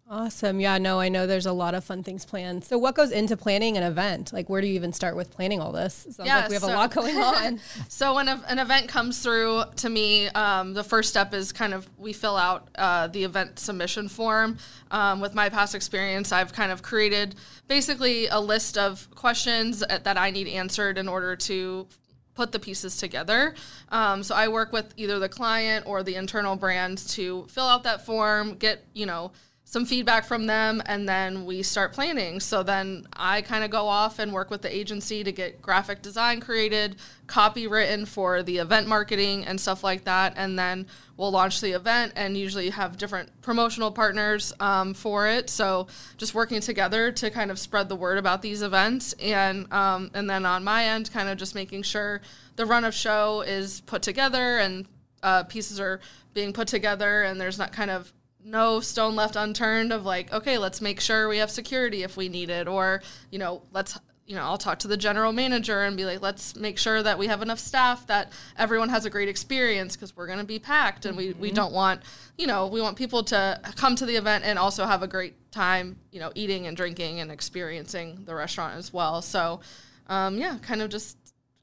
Awesome. 0.08 0.60
Yeah, 0.60 0.78
no, 0.78 1.00
I 1.00 1.08
know 1.08 1.26
there's 1.26 1.46
a 1.46 1.52
lot 1.52 1.74
of 1.74 1.82
fun 1.84 2.02
things 2.02 2.24
planned. 2.24 2.64
So, 2.64 2.76
what 2.76 2.94
goes 2.94 3.10
into 3.10 3.36
planning 3.36 3.76
an 3.76 3.82
event? 3.82 4.32
Like, 4.32 4.48
where 4.48 4.60
do 4.60 4.66
you 4.66 4.74
even 4.74 4.92
start 4.92 5.16
with 5.16 5.30
planning 5.30 5.60
all 5.60 5.72
this? 5.72 6.06
Sounds 6.10 6.26
Yeah, 6.26 6.40
like 6.40 6.50
we 6.50 6.54
have 6.54 6.62
a 6.64 6.66
lot 6.66 6.94
going 6.94 7.16
on. 7.22 7.60
So 7.88 8.14
when 8.14 8.28
a, 8.28 8.40
an 8.46 8.58
event 8.58 8.88
comes 8.88 9.22
through 9.22 9.64
to 9.76 9.88
me, 9.88 10.28
um, 10.28 10.74
the 10.74 10.84
first 10.84 11.08
step 11.08 11.32
is 11.32 11.50
kind 11.50 11.72
of 11.72 11.88
we 11.98 12.12
fill 12.12 12.36
out 12.36 12.68
uh, 12.76 13.06
the 13.08 13.24
event 13.24 13.58
submission 13.58 14.08
form. 14.08 14.58
Um, 14.90 15.20
with 15.20 15.34
my 15.34 15.48
past 15.48 15.74
experience, 15.74 16.30
I've 16.30 16.52
kind 16.52 16.70
of 16.70 16.82
created 16.82 17.34
basically 17.66 18.26
a 18.26 18.38
list 18.38 18.76
of 18.76 19.08
questions 19.14 19.80
that 19.80 20.18
I 20.18 20.30
need 20.30 20.46
answered 20.46 20.98
in 20.98 21.08
order 21.08 21.34
to 21.36 21.88
put 22.34 22.52
the 22.52 22.58
pieces 22.58 22.96
together. 22.96 23.54
Um, 23.90 24.22
so 24.22 24.34
I 24.34 24.48
work 24.48 24.72
with 24.72 24.92
either 24.96 25.18
the 25.18 25.28
client 25.28 25.86
or 25.86 26.02
the 26.02 26.14
internal 26.14 26.56
brand 26.56 26.98
to 27.08 27.46
fill 27.48 27.66
out 27.66 27.84
that 27.84 28.06
form, 28.06 28.54
get 28.54 28.84
you 28.94 29.06
know 29.06 29.32
some 29.72 29.86
feedback 29.86 30.26
from 30.26 30.44
them 30.46 30.82
and 30.84 31.08
then 31.08 31.46
we 31.46 31.62
start 31.62 31.94
planning. 31.94 32.38
So 32.40 32.62
then 32.62 33.06
i 33.14 33.40
kind 33.40 33.64
of 33.64 33.70
go 33.70 33.88
off 33.88 34.18
and 34.18 34.30
work 34.30 34.50
with 34.50 34.60
the 34.60 34.76
agency 34.76 35.24
to 35.24 35.32
get 35.32 35.62
graphic 35.62 36.02
design 36.02 36.40
created 36.40 36.96
copy 37.26 37.66
written 37.66 38.04
for 38.04 38.42
the 38.42 38.58
event 38.58 38.86
marketing 38.86 39.46
and 39.46 39.58
stuff 39.58 39.82
like 39.82 40.04
that 40.04 40.34
and 40.36 40.58
then 40.58 40.86
we'll 41.16 41.30
launch 41.30 41.62
the 41.62 41.70
event 41.70 42.12
and 42.16 42.36
usually 42.36 42.68
have 42.68 42.98
different 42.98 43.30
promotional 43.40 43.90
partners 43.90 44.52
um, 44.60 44.92
for 44.92 45.26
it. 45.26 45.48
So 45.48 45.86
just 46.18 46.34
working 46.34 46.60
together 46.60 47.10
to 47.10 47.30
kind 47.30 47.50
of 47.50 47.58
spread 47.58 47.88
the 47.88 47.96
word 47.96 48.18
about 48.18 48.42
these 48.42 48.60
events 48.60 49.14
and 49.14 49.72
um, 49.72 50.10
and 50.12 50.28
then 50.28 50.44
on 50.44 50.62
my 50.62 50.84
end 50.84 51.10
kind 51.10 51.30
of 51.30 51.38
just 51.38 51.54
making 51.54 51.84
sure 51.84 52.20
the 52.56 52.66
run 52.66 52.84
of 52.84 52.92
show 52.92 53.40
is 53.40 53.80
put 53.80 54.02
together 54.02 54.58
and 54.58 54.86
uh, 55.22 55.44
pieces 55.44 55.80
are 55.80 56.00
being 56.34 56.52
put 56.52 56.68
together 56.68 57.22
and 57.22 57.40
there's 57.40 57.58
not 57.58 57.72
kind 57.72 57.90
of 57.90 58.12
no 58.44 58.80
stone 58.80 59.14
left 59.14 59.36
unturned 59.36 59.92
of 59.92 60.04
like 60.04 60.32
okay 60.32 60.58
let's 60.58 60.80
make 60.80 61.00
sure 61.00 61.28
we 61.28 61.38
have 61.38 61.50
security 61.50 62.02
if 62.02 62.16
we 62.16 62.28
need 62.28 62.50
it 62.50 62.66
or 62.68 63.02
you 63.30 63.38
know 63.38 63.62
let's 63.72 63.98
you 64.26 64.34
know 64.36 64.42
i'll 64.42 64.58
talk 64.58 64.78
to 64.78 64.88
the 64.88 64.96
general 64.96 65.32
manager 65.32 65.82
and 65.82 65.96
be 65.96 66.04
like 66.04 66.20
let's 66.22 66.56
make 66.56 66.78
sure 66.78 67.02
that 67.02 67.18
we 67.18 67.26
have 67.26 67.42
enough 67.42 67.58
staff 67.58 68.06
that 68.06 68.32
everyone 68.56 68.88
has 68.88 69.04
a 69.04 69.10
great 69.10 69.28
experience 69.28 69.94
because 69.96 70.16
we're 70.16 70.26
going 70.26 70.38
to 70.38 70.44
be 70.44 70.58
packed 70.58 71.06
and 71.06 71.16
we, 71.16 71.32
we 71.34 71.50
don't 71.50 71.72
want 71.72 72.00
you 72.38 72.46
know 72.46 72.66
we 72.66 72.80
want 72.80 72.96
people 72.96 73.22
to 73.22 73.60
come 73.76 73.94
to 73.96 74.06
the 74.06 74.16
event 74.16 74.44
and 74.44 74.58
also 74.58 74.86
have 74.86 75.02
a 75.02 75.08
great 75.08 75.34
time 75.52 75.96
you 76.10 76.20
know 76.20 76.30
eating 76.34 76.66
and 76.66 76.76
drinking 76.76 77.20
and 77.20 77.30
experiencing 77.30 78.22
the 78.24 78.34
restaurant 78.34 78.76
as 78.76 78.92
well 78.92 79.20
so 79.22 79.60
um, 80.08 80.36
yeah 80.38 80.56
kind 80.62 80.82
of 80.82 80.88
just 80.88 81.16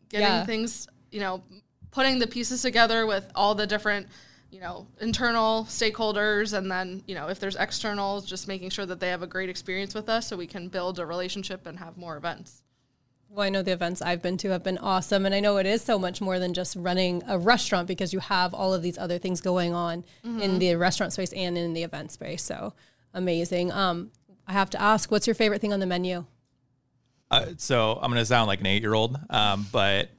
getting 0.09 0.27
Yeah. 0.27 0.45
things 0.45 0.87
you 1.11 1.19
know 1.19 1.43
putting 1.91 2.19
the 2.19 2.27
pieces 2.27 2.61
together 2.61 3.05
with 3.07 3.29
all 3.35 3.55
the 3.55 3.65
different 3.65 4.07
you 4.51 4.59
know 4.59 4.87
internal 4.99 5.65
stakeholders 5.65 6.57
and 6.57 6.71
then 6.71 7.03
you 7.07 7.15
know 7.15 7.27
if 7.27 7.39
there's 7.39 7.55
externals 7.55 8.25
just 8.25 8.47
making 8.47 8.69
sure 8.69 8.85
that 8.85 8.99
they 8.99 9.09
have 9.09 9.21
a 9.21 9.27
great 9.27 9.49
experience 9.49 9.93
with 9.93 10.09
us 10.09 10.27
so 10.27 10.35
we 10.37 10.47
can 10.47 10.67
build 10.69 10.97
a 10.99 11.05
relationship 11.05 11.67
and 11.67 11.79
have 11.79 11.97
more 11.97 12.17
events 12.17 12.63
Well, 13.29 13.45
I 13.45 13.49
know 13.49 13.61
the 13.61 13.71
events 13.73 14.01
I've 14.01 14.23
been 14.23 14.37
to 14.37 14.49
have 14.49 14.63
been 14.63 14.79
awesome. 14.79 15.23
And 15.27 15.35
I 15.35 15.39
know 15.39 15.57
it 15.57 15.67
is 15.67 15.83
so 15.83 15.99
much 15.99 16.19
more 16.19 16.39
than 16.39 16.51
just 16.55 16.75
running 16.75 17.21
a 17.27 17.37
restaurant 17.37 17.87
because 17.87 18.11
you 18.11 18.19
have 18.19 18.55
all 18.55 18.73
of 18.73 18.81
these 18.81 18.97
other 18.97 19.19
things 19.19 19.39
going 19.39 19.71
on 19.71 20.03
in 20.23 20.57
the 20.57 20.73
restaurant 20.75 21.13
space 21.13 21.31
and 21.33 21.55
in 21.55 21.73
the 21.73 21.83
event 21.83 22.11
space. 22.11 22.41
So 22.41 22.73
amazing. 23.13 23.71
Um, 23.71 24.09
I 24.47 24.53
have 24.53 24.71
to 24.71 24.81
ask, 24.81 25.11
what's 25.11 25.27
your 25.27 25.35
favorite 25.35 25.61
thing 25.61 25.73
on 25.73 25.79
the 25.79 25.85
menu? 25.85 26.25
Uh, 27.29 27.53
so 27.57 27.99
I'm 28.01 28.09
going 28.09 28.19
to 28.19 28.25
sound 28.25 28.47
like 28.47 28.61
an 28.61 28.65
eight 28.65 28.81
year 28.81 28.95
old, 28.95 29.19
um, 29.29 29.67
but 29.71 30.09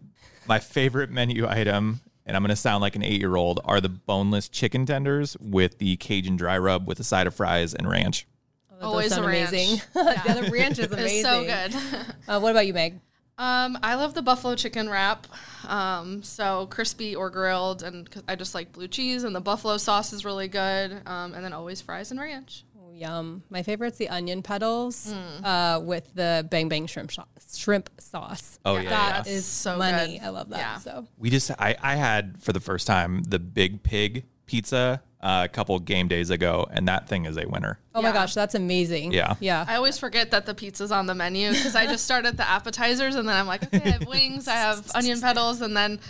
my 0.46 0.60
favorite 0.60 1.10
menu 1.10 1.48
item, 1.48 2.00
and 2.30 2.36
I'm 2.36 2.42
going 2.44 2.50
to 2.50 2.56
sound 2.56 2.80
like 2.80 2.94
an 2.94 3.02
eight 3.02 3.18
year 3.20 3.34
old, 3.34 3.58
are 3.64 3.80
the 3.80 3.88
boneless 3.88 4.48
chicken 4.48 4.86
tenders 4.86 5.36
with 5.40 5.78
the 5.78 5.96
Cajun 5.96 6.36
dry 6.36 6.56
rub 6.56 6.86
with 6.86 7.00
a 7.00 7.04
side 7.04 7.26
of 7.26 7.34
fries 7.34 7.74
and 7.74 7.90
ranch. 7.90 8.24
That 8.70 8.76
does 8.76 8.84
Always 8.86 9.08
sound 9.12 9.26
ranch. 9.26 9.48
amazing. 9.48 9.80
yeah, 9.96 10.34
the 10.40 10.48
ranch 10.52 10.78
is 10.78 10.92
amazing. 10.92 11.24
it's 11.24 11.28
so 11.28 11.44
good 11.44 12.14
Uh, 12.28 12.38
what 12.38 12.52
about 12.52 12.68
you, 12.68 12.72
Meg? 12.72 13.00
um, 13.36 13.76
i 13.82 13.94
love 13.96 14.14
the 14.14 14.22
buffalo 14.22 14.54
chicken 14.54 14.88
wrap 14.88 15.26
um, 15.66 16.22
so 16.22 16.66
crispy 16.70 17.16
or 17.16 17.30
grilled 17.30 17.82
and 17.82 18.08
i 18.28 18.36
just 18.36 18.54
like 18.54 18.70
blue 18.72 18.86
cheese 18.86 19.24
and 19.24 19.34
the 19.34 19.40
buffalo 19.40 19.76
sauce 19.78 20.12
is 20.12 20.24
really 20.24 20.46
good 20.46 20.92
um, 21.06 21.34
and 21.34 21.42
then 21.44 21.52
always 21.52 21.80
fries 21.80 22.10
and 22.12 22.20
ranch 22.20 22.64
Oh, 22.69 22.69
yum. 23.00 23.42
My 23.50 23.62
favorite's 23.62 23.98
the 23.98 24.08
onion 24.10 24.42
petals 24.42 25.12
Mm. 25.12 25.44
uh, 25.44 25.80
with 25.80 26.14
the 26.14 26.46
bang 26.50 26.68
bang 26.68 26.86
shrimp 26.86 27.10
sho- 27.10 27.24
shrimp 27.54 27.88
sauce. 27.98 28.58
Oh, 28.64 28.76
yeah, 28.76 28.90
That 28.90 29.26
yeah. 29.26 29.32
is 29.32 29.46
So 29.46 29.78
money. 29.78 30.18
good. 30.18 30.26
I 30.26 30.28
love 30.28 30.50
that. 30.50 30.58
Yeah. 30.58 30.78
So 30.78 31.06
We 31.18 31.30
just, 31.30 31.50
I, 31.58 31.76
I 31.82 31.96
had 31.96 32.42
for 32.42 32.52
the 32.52 32.60
first 32.60 32.86
time 32.86 33.22
the 33.22 33.38
Big 33.38 33.82
Pig 33.82 34.24
pizza 34.46 35.02
uh, 35.22 35.42
a 35.44 35.48
couple 35.48 35.78
game 35.78 36.08
days 36.08 36.30
ago, 36.30 36.66
and 36.70 36.88
that 36.88 37.06
thing 37.08 37.24
is 37.24 37.36
a 37.36 37.46
winner. 37.46 37.78
Oh 37.94 38.02
my 38.02 38.10
gosh, 38.12 38.34
that's 38.34 38.54
amazing. 38.54 39.12
Yeah. 39.12 39.34
Yeah. 39.40 39.64
I 39.68 39.76
always 39.76 39.98
forget 39.98 40.30
that 40.32 40.46
the 40.46 40.54
pizza's 40.54 40.90
on 40.92 41.06
the 41.06 41.14
menu 41.14 41.50
because 41.52 41.74
I 41.76 41.86
just 41.86 42.04
start 42.04 42.24
at 42.26 42.36
the 42.36 42.48
appetizers 42.48 43.14
and 43.16 43.28
then 43.28 43.36
I'm 43.36 43.46
like, 43.46 43.62
okay, 43.64 43.82
I 43.84 43.90
have 43.92 44.06
wings, 44.06 44.48
I 44.48 44.54
have 44.56 44.90
onion 44.94 45.20
petals, 45.20 45.60
and 45.60 45.76
then 45.76 46.00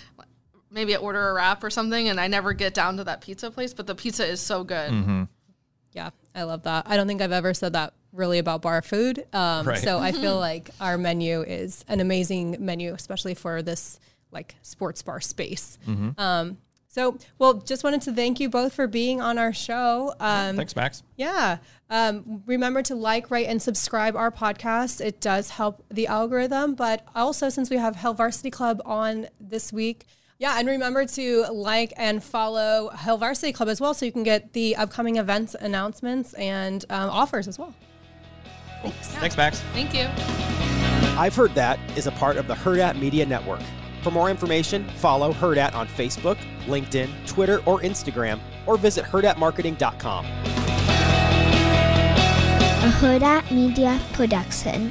maybe 0.71 0.95
I 0.95 0.99
order 0.99 1.31
a 1.31 1.35
wrap 1.35 1.63
or 1.65 1.71
something, 1.71 2.09
and 2.09 2.21
I 2.21 2.29
never 2.29 2.53
get 2.53 2.73
down 2.73 2.97
to 2.99 3.05
that 3.05 3.21
pizza 3.21 3.51
place. 3.51 3.75
But 3.75 3.87
the 3.89 3.95
pizza 3.97 4.25
is 4.27 4.41
so 4.41 4.63
good. 4.65 5.27
Yeah, 5.93 6.11
I 6.35 6.45
love 6.45 6.63
that. 6.65 6.87
I 6.87 6.97
don't 6.97 7.07
think 7.07 7.21
I've 7.23 7.33
ever 7.33 7.55
said 7.55 7.73
that 7.75 7.95
really 8.13 8.39
about 8.39 8.63
bar 8.63 8.83
food. 8.83 9.25
Um, 9.33 9.67
Right. 9.67 9.79
So 9.79 9.99
I 9.99 10.13
feel 10.13 10.39
like 10.49 10.71
our 10.81 10.99
menu 10.99 11.43
is 11.43 11.85
an 11.89 12.01
amazing 12.01 12.57
menu, 12.61 12.95
especially 12.95 13.35
for 13.35 13.63
this 13.63 13.99
like 14.31 14.55
sports 14.63 15.03
bar 15.03 15.21
space. 15.21 15.79
Um, 16.19 16.59
so, 16.93 17.19
well, 17.39 17.55
just 17.55 17.85
wanted 17.85 18.03
to 18.03 18.13
thank 18.13 18.41
you 18.41 18.49
both 18.49 18.75
for 18.75 18.89
being 18.89 19.21
on 19.21 19.39
our 19.39 19.53
show. 19.53 20.13
Um, 20.19 20.57
Thanks, 20.57 20.75
Max. 20.75 21.05
Yeah. 21.17 21.59
Um, 21.89 22.43
remember 22.47 22.83
to 22.83 22.97
like, 22.97 23.31
rate, 23.31 23.47
and 23.47 23.63
subscribe 23.63 24.17
our 24.17 24.33
podcast. 24.33 25.01
It 25.01 25.21
does 25.21 25.51
help 25.51 25.85
the 25.89 26.09
algorithm. 26.09 26.75
But 26.75 27.05
also, 27.15 27.49
since 27.49 27.71
we 27.71 27.77
have 27.77 27.95
Hail 27.95 28.13
Varsity 28.13 28.51
Club 28.51 28.83
on 28.85 29.29
this 29.41 29.73
week, 29.73 30.07
yeah, 30.41 30.59
and 30.59 30.67
remember 30.67 31.05
to 31.05 31.45
like 31.53 31.93
and 31.99 32.25
follow 32.25 32.89
Hail 32.89 33.19
Varsity 33.19 33.53
Club 33.53 33.69
as 33.69 33.79
well, 33.79 33.93
so 33.93 34.07
you 34.07 34.13
can 34.13 34.23
get 34.23 34.55
the 34.55 34.75
upcoming 34.75 35.17
events 35.17 35.55
announcements 35.55 36.33
and 36.33 36.83
um, 36.89 37.11
offers 37.11 37.47
as 37.47 37.59
well. 37.59 37.75
Thanks, 38.83 39.37
Max. 39.37 39.61
Thank 39.75 39.95
you. 39.95 40.09
I've 41.19 41.37
Heard 41.37 41.55
That 41.55 41.79
is 41.95 42.07
a 42.07 42.13
part 42.13 42.39
of 42.39 42.47
the 42.47 42.55
Hurrdat 42.55 42.99
Media 42.99 43.27
Network. 43.27 43.61
For 44.03 44.11
more 44.11 44.31
information, 44.31 44.89
follow 44.97 45.35
Hurrdat 45.35 45.75
on 45.75 45.87
Facebook, 45.89 46.39
LinkedIn, 46.65 47.11
Twitter, 47.27 47.59
or 47.67 47.81
Instagram, 47.81 48.41
or 48.67 48.79
visit 48.79 49.05
hurrdatmarketing.com. 49.05 50.25
a 50.25 50.29
Hurrdat 52.93 53.51
Media 53.51 54.01
Production. 54.15 54.91